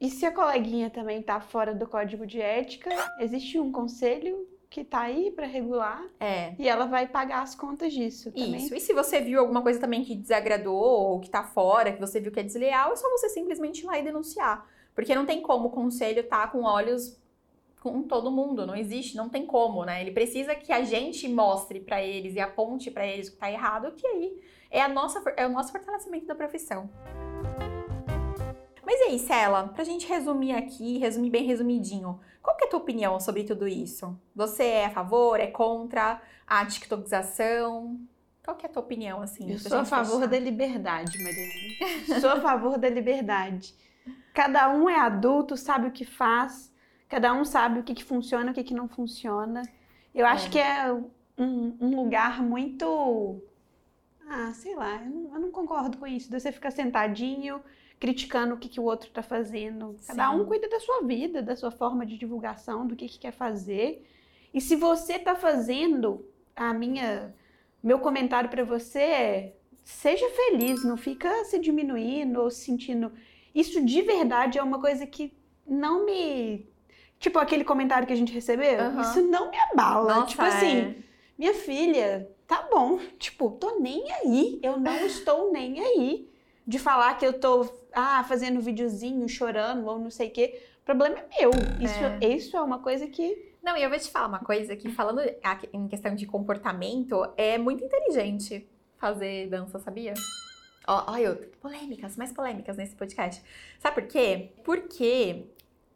E 0.01 0.11
se 0.11 0.27
a 0.27 0.33
coleguinha 0.33 0.91
também 0.91 1.23
tá 1.23 1.41
fora 1.41 1.73
do 1.73 1.87
código 1.87 2.27
de 2.27 2.41
ética, 2.41 2.91
existe 3.21 3.61
um 3.61 3.71
conselho 3.71 4.49
que 4.75 4.83
tá 4.83 5.03
aí 5.03 5.31
pra 5.31 5.47
regular 5.47 6.05
É. 6.19 6.53
e 6.59 6.69
ela 6.69 6.87
vai 6.87 7.07
pagar 7.07 7.43
as 7.43 7.55
contas 7.55 7.93
disso 7.93 8.33
também. 8.33 8.57
Isso. 8.57 8.75
E 8.75 8.81
se 8.81 8.93
você 8.93 9.21
viu 9.21 9.39
alguma 9.39 9.63
coisa 9.63 9.79
também 9.79 10.03
que 10.03 10.17
desagradou 10.17 10.75
ou 10.75 11.21
que 11.21 11.31
tá 11.31 11.45
fora, 11.45 11.93
que 11.93 12.01
você 12.01 12.19
viu 12.19 12.33
que 12.33 12.41
é 12.41 12.43
desleal, 12.43 12.93
é 12.93 12.97
só 12.97 13.09
você 13.09 13.29
simplesmente 13.29 13.83
ir 13.83 13.87
lá 13.87 14.01
e 14.01 14.03
denunciar. 14.03 14.69
Porque 14.93 15.15
não 15.15 15.25
tem 15.25 15.41
como 15.41 15.69
o 15.69 15.71
conselho 15.71 16.25
tá 16.25 16.49
com 16.49 16.65
olhos 16.65 17.17
com 17.81 18.03
todo 18.03 18.33
mundo, 18.33 18.67
não 18.67 18.75
existe, 18.75 19.17
não 19.17 19.29
tem 19.29 19.47
como, 19.47 19.85
né? 19.85 20.01
Ele 20.01 20.11
precisa 20.11 20.57
que 20.57 20.73
a 20.73 20.83
gente 20.83 21.29
mostre 21.29 21.79
pra 21.79 22.03
eles 22.03 22.35
e 22.35 22.41
aponte 22.41 22.91
pra 22.91 23.07
eles 23.07 23.29
o 23.29 23.33
que 23.33 23.39
tá 23.39 23.53
errado, 23.53 23.93
que 23.93 24.05
aí 24.05 24.43
é 24.73 24.83
a 24.83 24.89
nossa 24.89 25.23
é 25.37 25.47
o 25.47 25.51
nosso 25.51 25.71
fortalecimento 25.71 26.27
da 26.27 26.35
profissão. 26.35 26.91
Mas 28.87 29.01
e 29.01 29.03
aí, 29.05 29.19
Cela, 29.19 29.69
pra 29.69 29.85
gente 29.85 30.07
resumir 30.07 30.53
aqui, 30.53 30.99
resumir 30.99 31.31
bem 31.31 31.45
resumidinho, 31.45 32.21
qual 32.43 32.57
que 32.57 32.65
é 32.65 32.67
a 32.67 32.71
tua 32.71 32.81
opinião 32.81 33.19
sobre 33.21 33.45
tudo 33.45 33.67
isso? 33.67 34.19
Você 34.35 34.65
é 34.65 34.87
a 34.87 34.91
favor, 34.91 35.41
é 35.41 35.47
contra 35.47 36.21
a 36.47 36.67
tiktokização? 36.67 37.99
Qual 38.45 38.57
que 38.57 38.67
é 38.67 38.69
a 38.69 38.73
tua 38.73 38.83
opinião, 38.83 39.23
assim? 39.23 39.51
Eu 39.51 39.59
sou 39.59 39.79
a 39.79 39.85
favor 39.85 40.17
fechar? 40.17 40.27
da 40.29 40.39
liberdade, 40.39 41.17
Mariana. 41.23 42.21
sou 42.21 42.31
a 42.31 42.41
favor 42.41 42.77
da 42.79 42.89
liberdade. 42.91 43.75
Cada 44.35 44.69
um 44.75 44.89
é 44.91 44.99
adulto, 44.99 45.57
sabe 45.57 45.89
o 45.89 45.93
que 45.93 46.05
faz, 46.05 46.71
cada 47.09 47.33
um 47.33 47.45
sabe 47.45 47.81
o 47.81 47.83
que, 47.83 47.95
que 47.95 48.05
funciona, 48.05 48.51
o 48.51 48.55
que, 48.55 48.63
que 48.65 48.75
não 48.75 48.89
funciona. 48.89 49.63
Eu 50.15 50.27
acho 50.27 50.49
É. 50.49 50.51
que 50.51 50.59
é 50.59 50.93
um, 51.39 51.77
um 51.81 51.97
lugar 51.97 52.43
muito. 52.43 53.41
Ah, 54.29 54.53
sei 54.53 54.75
lá, 54.75 54.97
eu 55.03 55.11
não, 55.11 55.35
eu 55.35 55.41
não 55.41 55.51
concordo 55.51 55.97
com 55.97 56.07
isso. 56.07 56.31
De 56.31 56.39
você 56.39 56.53
ficar 56.53 56.71
sentadinho, 56.71 57.61
criticando 57.99 58.55
o 58.55 58.59
que, 58.59 58.69
que 58.69 58.81
o 58.81 58.85
outro 58.85 59.11
tá 59.11 59.23
fazendo. 59.23 59.97
Cada 60.07 60.31
Sim. 60.31 60.37
um 60.37 60.45
cuida 60.45 60.69
da 60.69 60.81
sua 60.81 61.03
vida, 61.03 61.43
da 61.43 61.57
sua 61.57 61.71
forma 61.71 62.05
de 62.05 62.19
divulgação, 62.19 62.87
do 62.87 62.97
que, 62.97 63.09
que 63.09 63.19
quer 63.19 63.33
fazer. 63.33 64.05
E 64.53 64.61
se 64.61 64.77
você 64.77 65.19
tá 65.19 65.35
fazendo, 65.35 66.25
a 66.55 66.73
minha. 66.73 67.35
Meu 67.83 67.99
comentário 67.99 68.49
para 68.49 68.65
você 68.65 68.99
é: 68.99 69.57
seja 69.83 70.29
feliz, 70.31 70.85
não 70.85 70.97
fica 70.97 71.45
se 71.45 71.59
diminuindo 71.59 72.41
ou 72.41 72.51
se 72.51 72.65
sentindo. 72.65 73.13
Isso 73.55 73.85
de 73.85 74.03
verdade 74.03 74.59
é 74.59 74.63
uma 74.63 74.81
coisa 74.81 75.07
que 75.07 75.33
não 75.67 76.05
me. 76.05 76.69
Tipo 77.19 77.39
aquele 77.39 77.65
comentário 77.65 78.07
que 78.07 78.13
a 78.13 78.17
gente 78.17 78.33
recebeu, 78.33 78.81
Aham. 78.81 79.01
isso 79.01 79.23
não 79.23 79.51
me 79.51 79.57
abala. 79.57 80.15
Nossa, 80.15 80.27
tipo 80.27 80.43
assim, 80.43 80.79
é. 80.79 80.95
minha 81.39 81.55
filha, 81.55 82.31
tá 82.47 82.69
bom, 82.71 82.99
tipo, 83.19 83.53
tô 83.53 83.79
nem 83.79 84.05
aí, 84.13 84.59
eu 84.63 84.79
não 84.79 84.97
estou 85.07 85.51
nem 85.53 85.81
aí. 85.81 86.34
De 86.67 86.79
falar 86.79 87.15
que 87.15 87.27
eu 87.27 87.39
tô 87.39 87.69
ah, 87.93 88.25
fazendo 88.25 88.61
videozinho, 88.61 89.29
chorando 89.29 89.87
ou 89.87 89.99
não 89.99 90.11
sei 90.11 90.29
o 90.29 90.31
quê. 90.31 90.63
O 90.83 90.85
problema 90.85 91.17
é 91.19 91.41
meu. 91.41 91.51
Isso 91.81 91.99
é, 91.99 92.29
isso 92.29 92.57
é 92.57 92.63
uma 92.63 92.79
coisa 92.79 93.07
que. 93.07 93.55
Não, 93.63 93.77
e 93.77 93.83
eu 93.83 93.89
vou 93.89 93.99
te 93.99 94.11
falar 94.11 94.29
uma 94.29 94.41
coisa 94.41 94.77
que, 94.77 94.91
falando 94.91 95.21
em 95.73 95.89
questão 95.89 96.15
de 96.15 96.27
comportamento, 96.27 97.27
é 97.37 97.57
muito 97.57 97.83
inteligente 97.83 98.69
fazer 98.99 99.49
dança, 99.49 99.79
sabia? 99.79 100.13
Olha, 100.87 101.23
eu, 101.23 101.37
polêmicas, 101.63 102.17
mais 102.17 102.31
polêmicas 102.33 102.77
nesse 102.77 102.95
podcast. 102.95 103.43
Sabe 103.79 104.03
por 104.03 104.07
quê? 104.07 104.53
Porque 104.63 105.47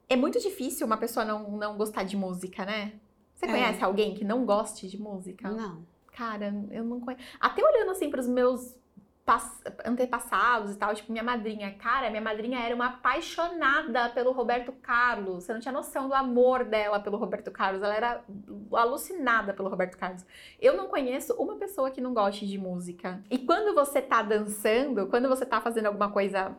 é 0.09 0.17
muito 0.17 0.41
difícil 0.41 0.87
uma 0.87 0.97
pessoa 0.97 1.27
não, 1.27 1.51
não 1.51 1.77
gostar 1.77 2.05
de 2.05 2.17
música, 2.17 2.65
né? 2.65 2.93
Você 3.35 3.45
é. 3.45 3.49
conhece 3.49 3.85
alguém 3.85 4.15
que 4.15 4.25
não 4.25 4.47
goste 4.47 4.89
de 4.89 4.99
música? 4.99 5.51
Não. 5.51 5.87
Cara, 6.13 6.55
eu 6.71 6.83
não 6.85 7.01
conheço. 7.01 7.23
Até 7.39 7.63
olhando 7.63 7.91
assim 7.91 8.11
para 8.11 8.21
os 8.21 8.27
meus 8.27 8.78
antepassados 9.85 10.73
e 10.73 10.77
tal, 10.77 10.95
tipo, 10.95 11.13
minha 11.13 11.25
madrinha. 11.25 11.75
Cara, 11.79 12.09
minha 12.11 12.23
madrinha 12.23 12.61
era 12.61 12.75
uma 12.75 12.87
apaixonada 12.87 14.09
pelo 14.11 14.33
Roberto 14.33 14.73
Carlos. 14.73 15.45
Você 15.45 15.53
não 15.53 15.61
tinha 15.61 15.73
noção 15.73 16.09
do 16.09 16.15
amor 16.15 16.65
dela 16.65 16.99
pelo 17.01 17.17
Roberto 17.17 17.51
Carlos. 17.51 17.83
Ela 17.83 17.95
era 17.95 18.25
alucinada 18.73 19.53
pelo 19.53 19.69
Roberto 19.69 19.97
Carlos. 19.99 20.25
Eu 20.61 20.77
não 20.77 20.89
conheço 20.89 21.35
uma 21.35 21.57
pessoa 21.57 21.91
que 21.91 22.01
não 22.01 22.15
goste 22.15 22.47
de 22.47 22.59
música. 22.59 23.23
E 23.31 23.39
quando 23.39 23.75
você 23.75 24.01
tá 24.01 24.23
dançando, 24.23 25.07
quando 25.09 25.29
você 25.29 25.45
tá 25.45 25.61
fazendo 25.61 25.87
alguma 25.87 26.11
coisa 26.11 26.57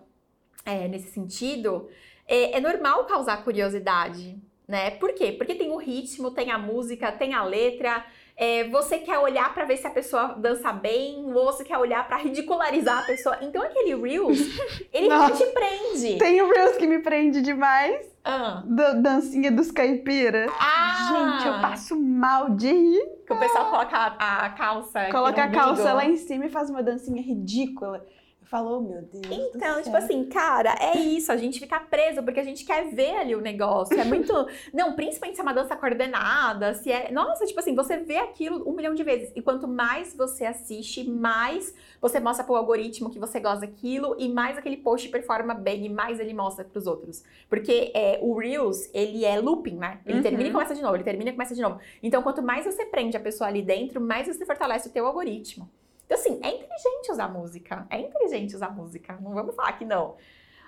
é, 0.66 0.88
nesse 0.88 1.12
sentido, 1.12 1.90
é, 2.28 2.58
é 2.58 2.62
normal 2.62 3.06
causar 3.06 3.44
curiosidade, 3.44 4.38
né? 4.68 4.92
Por 4.92 5.14
quê? 5.14 5.32
Porque 5.32 5.56
tem 5.56 5.72
o 5.72 5.78
ritmo, 5.78 6.30
tem 6.30 6.52
a 6.52 6.58
música, 6.60 7.12
tem 7.12 7.34
a 7.34 7.44
letra. 7.44 8.06
É, 8.40 8.64
você 8.70 9.00
quer 9.00 9.20
olhar 9.20 9.54
para 9.54 9.66
ver 9.66 9.76
se 9.76 9.86
a 9.86 9.90
pessoa 9.90 10.30
dança 10.30 10.72
bem, 10.72 11.26
ou 11.34 11.46
você 11.48 11.66
quer 11.66 11.78
olhar 11.78 12.08
para 12.08 12.16
ridicularizar 12.16 13.00
a 13.00 13.02
pessoa. 13.02 13.38
Então 13.42 13.62
aquele 13.62 13.94
Reels, 13.94 14.40
ele 14.94 15.10
te 15.36 15.46
prende. 15.48 16.18
Tem 16.18 16.42
o 16.42 16.48
Reels 16.48 16.78
que 16.78 16.88
me 16.88 17.00
prende 17.00 17.42
demais. 17.42 18.08
Ah. 18.24 18.64
Do, 18.66 19.02
dancinha 19.02 19.52
dos 19.52 19.72
caipiras. 19.72 20.50
Ah. 20.58 21.10
Gente, 21.12 21.48
eu 21.48 21.62
passo 21.62 22.00
mal 22.00 22.52
de 22.52 22.72
rir. 22.72 23.10
Que 23.28 23.34
o 23.34 23.40
pessoal 23.40 23.72
coloca 23.72 23.98
a, 23.98 24.46
a 24.46 24.50
calça. 24.52 25.10
Coloca 25.12 25.44
a 25.44 25.52
calça 25.52 25.92
lá 25.92 26.06
em 26.06 26.16
cima 26.16 26.46
e 26.46 26.50
faz 26.50 26.70
uma 26.70 26.82
dancinha 26.82 27.22
ridícula 27.22 28.06
falou, 28.50 28.82
meu 28.82 29.04
Deus. 29.04 29.54
Então, 29.54 29.82
tipo 29.82 29.96
assim, 29.96 30.26
cara, 30.26 30.76
é 30.82 30.98
isso. 30.98 31.32
A 31.32 31.38
gente 31.38 31.60
fica 31.60 31.80
preso 31.80 32.24
porque 32.24 32.40
a 32.40 32.44
gente 32.44 32.66
quer 32.66 32.90
ver 32.90 33.16
ali 33.16 33.36
o 33.36 33.42
negócio. 33.42 33.98
É 34.00 34.04
muito. 34.04 34.34
não, 34.74 34.94
principalmente 34.96 35.36
se 35.36 35.42
é 35.42 35.44
uma 35.44 35.54
dança 35.54 35.76
coordenada, 35.76 36.74
se 36.74 36.92
é. 36.92 37.12
Nossa, 37.12 37.46
tipo 37.46 37.60
assim, 37.60 37.76
você 37.76 37.98
vê 37.98 38.18
aquilo 38.18 38.68
um 38.68 38.76
milhão 38.76 38.96
de 38.96 39.04
vezes. 39.04 39.32
E 39.36 39.42
quanto 39.42 39.68
mais 39.68 40.16
você 40.16 40.46
assiste, 40.46 41.08
mais 41.08 41.76
você 42.02 42.20
mostra 42.20 42.44
pro 42.44 42.56
algoritmo 42.56 43.12
que 43.12 43.20
você 43.20 43.40
gosta 43.40 43.68
daquilo 43.68 44.16
e 44.18 44.28
mais 44.28 44.58
aquele 44.58 44.78
post 44.78 45.08
performa 45.10 45.54
bem 45.54 45.86
e 45.86 45.90
mais 45.90 46.20
ele 46.20 46.34
mostra 46.34 46.66
pros 46.66 46.88
outros. 46.88 47.24
Porque 47.48 47.92
é, 47.94 48.18
o 48.22 48.36
Reels, 48.36 48.90
ele 48.94 49.26
é 49.26 49.40
looping, 49.40 49.76
né? 49.76 50.00
Ele 50.06 50.18
uhum. 50.18 50.24
termina 50.24 50.50
e 50.50 50.52
começa 50.52 50.74
de 50.74 50.82
novo, 50.82 50.96
ele 50.96 51.04
termina 51.04 51.30
e 51.30 51.34
começa 51.34 51.54
de 51.54 51.62
novo. 51.62 51.80
Então, 52.02 52.24
quanto 52.24 52.42
mais 52.42 52.66
você 52.66 52.84
prende 52.84 53.16
a 53.16 53.20
pessoa 53.20 53.48
ali 53.48 53.62
dentro, 53.62 54.02
mais 54.02 54.28
você 54.28 54.44
fortalece 54.44 54.90
o 54.90 54.92
teu 54.92 55.06
algoritmo. 55.06 55.70
Então, 56.10 56.18
assim, 56.18 56.40
é 56.42 56.50
inteligente 56.50 57.12
usar 57.12 57.28
música. 57.28 57.86
É 57.88 58.02
inteligente 58.02 58.56
usar 58.56 58.72
música. 58.72 59.16
Não 59.22 59.32
vamos 59.36 59.54
falar 59.54 59.74
que 59.74 59.86
não. 59.86 60.16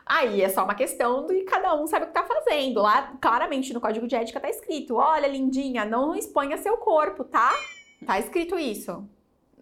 Aí 0.06 0.40
é 0.40 0.50
só 0.50 0.64
uma 0.64 0.76
questão 0.76 1.26
de 1.26 1.42
cada 1.46 1.74
um 1.74 1.88
sabe 1.88 2.06
o 2.06 2.08
que 2.10 2.14
tá 2.14 2.24
fazendo. 2.24 2.80
Lá, 2.80 3.14
claramente, 3.20 3.74
no 3.74 3.82
código 3.82 4.08
de 4.08 4.16
ética 4.16 4.40
tá 4.40 4.48
escrito: 4.48 4.98
olha, 4.98 5.26
lindinha, 5.26 5.84
não 5.84 6.14
exponha 6.14 6.60
seu 6.60 6.78
corpo, 6.78 7.24
tá? 7.24 7.52
Tá 8.06 8.20
escrito 8.20 8.60
isso. 8.60 9.04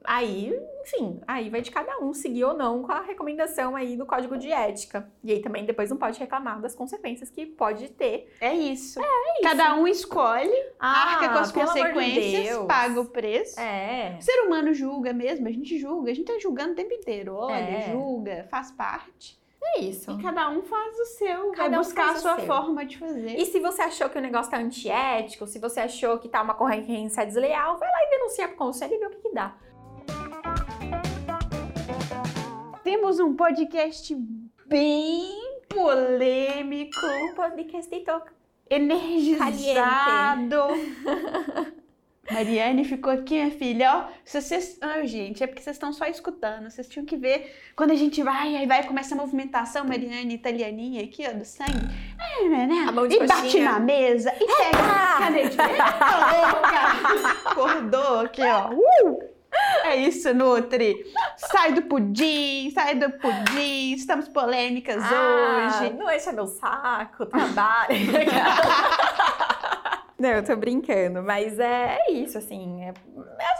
Aí, 0.03 0.57
enfim, 0.81 1.21
aí 1.27 1.49
vai 1.49 1.61
de 1.61 1.71
cada 1.71 1.99
um 1.99 2.13
seguir 2.13 2.43
ou 2.43 2.53
não 2.53 2.83
com 2.83 2.91
a 2.91 3.01
recomendação 3.01 3.75
aí 3.75 3.97
do 3.97 4.05
código 4.05 4.37
de 4.37 4.51
ética. 4.51 5.09
E 5.23 5.31
aí 5.31 5.41
também 5.41 5.65
depois 5.65 5.89
não 5.89 5.97
pode 5.97 6.19
reclamar 6.19 6.59
das 6.61 6.73
consequências 6.73 7.29
que 7.29 7.45
pode 7.45 7.89
ter. 7.89 8.33
É 8.39 8.53
isso. 8.53 8.99
É, 8.99 9.03
é 9.03 9.33
isso. 9.33 9.43
Cada 9.43 9.75
um 9.75 9.87
escolhe, 9.87 10.55
ah, 10.79 11.13
arca 11.13 11.29
com 11.29 11.39
as 11.39 11.51
consequências, 11.51 12.59
de 12.59 12.67
paga 12.67 13.01
o 13.01 13.05
preço. 13.05 13.59
É. 13.59 14.17
O 14.19 14.23
ser 14.23 14.41
humano 14.41 14.73
julga 14.73 15.13
mesmo, 15.13 15.47
a 15.47 15.51
gente 15.51 15.77
julga, 15.77 16.11
a 16.11 16.13
gente 16.13 16.31
tá 16.31 16.39
julgando 16.39 16.73
o 16.73 16.75
tempo 16.75 16.93
inteiro. 16.93 17.35
Olha, 17.35 17.53
é. 17.55 17.91
julga, 17.91 18.47
faz 18.49 18.71
parte. 18.71 19.39
É 19.61 19.81
isso. 19.81 20.11
E 20.11 20.21
cada 20.21 20.49
um 20.49 20.63
faz 20.63 20.97
o 20.97 21.05
seu, 21.05 21.51
cada 21.51 21.69
vai 21.69 21.79
buscar 21.79 22.07
um 22.07 22.11
a 22.11 22.15
sua 22.15 22.37
forma 22.39 22.85
de 22.85 22.97
fazer. 22.97 23.37
E 23.37 23.45
se 23.45 23.59
você 23.59 23.81
achou 23.83 24.09
que 24.09 24.17
o 24.17 24.21
negócio 24.21 24.49
tá 24.49 24.57
antiético, 24.57 25.45
se 25.45 25.59
você 25.59 25.81
achou 25.81 26.17
que 26.17 26.29
tá 26.29 26.41
uma 26.41 26.53
concorrência 26.53 27.25
desleal, 27.25 27.77
vai 27.77 27.89
lá 27.89 28.05
e 28.05 28.09
denuncia 28.09 28.47
pro 28.47 28.57
conselho 28.57 28.95
e 28.95 28.97
vê 28.97 29.05
o 29.05 29.09
que, 29.09 29.17
que 29.17 29.33
dá. 29.33 29.55
Temos 32.89 33.19
um 33.19 33.35
podcast 33.35 34.15
bem 34.65 35.61
polêmico. 35.69 36.97
Um 37.05 37.35
podcast 37.35 37.87
energizado. 38.67 40.55
Mariane 42.31 42.83
ficou 42.83 43.13
aqui, 43.13 43.35
minha 43.35 43.51
filha, 43.51 43.95
ó. 43.95 44.07
Se 44.25 44.41
vocês. 44.41 44.79
Oh, 44.81 45.05
gente, 45.05 45.43
é 45.43 45.45
porque 45.45 45.61
vocês 45.61 45.75
estão 45.75 45.93
só 45.93 46.07
escutando. 46.07 46.67
Vocês 46.67 46.87
tinham 46.87 47.05
que 47.05 47.15
ver 47.15 47.55
quando 47.75 47.91
a 47.91 47.95
gente 47.95 48.23
vai, 48.23 48.55
aí 48.55 48.65
vai, 48.65 48.83
começa 48.87 49.13
a 49.13 49.17
movimentação, 49.19 49.85
Mariane 49.85 50.33
italianinha 50.33 51.03
aqui, 51.03 51.27
ó, 51.29 51.33
do 51.37 51.45
sangue. 51.45 51.85
É, 52.39 52.49
né? 52.49 52.65
né? 52.65 52.87
e 53.07 53.27
bate 53.27 53.59
na 53.59 53.79
mesa 53.79 54.33
e 54.33 54.47
pega. 54.47 54.79
Acordou 57.45 58.21
aqui, 58.21 58.41
ó. 58.41 58.71
Uh! 58.71 59.38
É 59.83 59.95
isso, 59.95 60.33
Nutri. 60.33 61.05
Sai 61.37 61.73
do 61.73 61.83
pudim, 61.83 62.71
sai 62.71 62.95
do 62.95 63.11
pudim. 63.11 63.93
Estamos 63.93 64.27
polêmicas 64.27 65.03
ah, 65.03 65.81
hoje. 65.81 65.93
Não 65.93 66.11
enche 66.11 66.31
meu 66.31 66.47
saco, 66.47 67.25
trabalho. 67.25 67.89
Não, 70.19 70.29
eu 70.29 70.43
tô 70.43 70.53
brincando, 70.57 71.23
mas 71.23 71.57
é, 71.59 71.97
é 72.01 72.11
isso, 72.11 72.37
assim. 72.37 72.83
É, 72.83 72.91
queria 72.91 73.58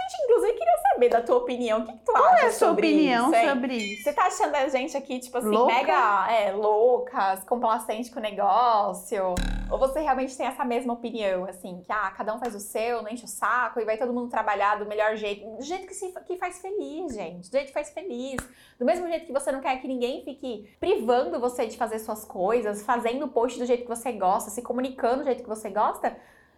saber 1.00 1.10
da 1.10 1.22
tua 1.22 1.38
opinião. 1.38 1.80
O 1.80 1.86
que, 1.86 1.94
que 1.94 2.00
tu 2.00 2.12
Qual 2.12 2.24
acha 2.26 2.46
é 2.46 2.48
a 2.50 2.52
sua 2.52 2.72
opinião 2.72 3.32
isso, 3.32 3.50
sobre 3.50 3.76
isso? 3.76 4.04
Você 4.04 4.14
tá 4.14 4.26
achando 4.26 4.56
a 4.56 4.68
gente 4.68 4.98
aqui, 4.98 5.20
tipo 5.20 5.38
assim, 5.38 5.48
Louca? 5.48 5.74
mega 5.74 6.32
é, 6.32 6.52
loucas, 6.52 7.44
complacente 7.46 8.12
com 8.12 8.20
o 8.20 8.22
negócio? 8.22 9.36
Ou 9.72 9.80
você 9.80 10.02
realmente 10.02 10.36
tem 10.36 10.46
essa 10.46 10.66
mesma 10.66 10.94
opinião, 10.94 11.46
assim, 11.46 11.82
que 11.82 11.92
ah, 11.92 12.12
cada 12.12 12.36
um 12.36 12.40
faz 12.40 12.54
o 12.54 12.60
seu, 12.60 13.02
não 13.02 13.10
enche 13.10 13.24
o 13.24 13.28
saco 13.28 13.80
e 13.80 13.86
vai 13.86 13.98
todo 13.98 14.12
mundo 14.12 14.30
trabalhar 14.30 14.78
do 14.78 14.86
melhor 14.86 15.16
jeito? 15.16 15.48
Do 15.56 15.64
jeito 15.64 15.88
que, 15.88 15.94
se, 15.94 16.12
que 16.26 16.36
faz 16.38 16.60
feliz, 16.60 17.14
gente. 17.14 17.50
Do 17.50 17.52
jeito 17.54 17.68
que 17.68 17.74
faz 17.74 17.92
feliz. 17.92 18.38
Do 18.78 18.86
mesmo 18.86 19.08
jeito 19.08 19.26
que 19.26 19.34
você 19.34 19.52
não 19.52 19.62
quer 19.62 19.80
que 19.80 19.88
ninguém 19.88 20.24
fique 20.24 20.70
privando 20.80 21.40
você 21.40 21.66
de 21.66 21.78
fazer 21.78 22.00
suas 22.00 22.26
coisas, 22.26 22.82
fazendo 22.82 23.28
post 23.30 23.58
do 23.58 23.66
jeito 23.66 23.84
que 23.84 23.90
você 23.90 24.12
gosta, 24.12 24.50
se 24.50 24.62
comunicando 24.62 25.20
do 25.20 25.26
jeito 25.26 25.44
que 25.44 25.50
você 25.50 25.70
gosta 25.70 26.18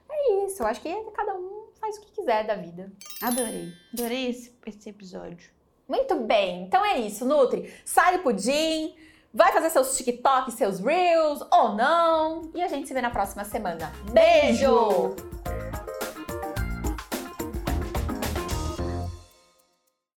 é 0.10 0.45
isso. 0.45 0.63
Eu 0.63 0.67
acho 0.67 0.82
que 0.82 0.93
cada 1.12 1.36
um 1.36 1.61
faz 1.81 1.97
o 1.97 2.01
que 2.01 2.11
quiser 2.11 2.45
da 2.45 2.55
vida. 2.55 2.91
Adorei. 3.21 3.73
Adorei 3.91 4.29
esse, 4.29 4.55
esse 4.65 4.89
episódio. 4.89 5.49
Muito 5.89 6.15
bem. 6.21 6.63
Então 6.63 6.85
é 6.85 6.99
isso, 6.99 7.25
Nutri. 7.25 7.73
Sai 7.83 8.17
do 8.17 8.23
pudim. 8.23 8.95
Vai 9.33 9.51
fazer 9.51 9.69
seus 9.69 9.97
TikTok, 9.97 10.51
seus 10.51 10.79
Reels 10.79 11.41
ou 11.51 11.73
não. 11.73 12.51
E 12.53 12.61
a 12.61 12.67
gente 12.67 12.87
se 12.87 12.93
vê 12.93 13.01
na 13.01 13.09
próxima 13.09 13.43
semana. 13.43 13.91
Beijo! 14.13 15.15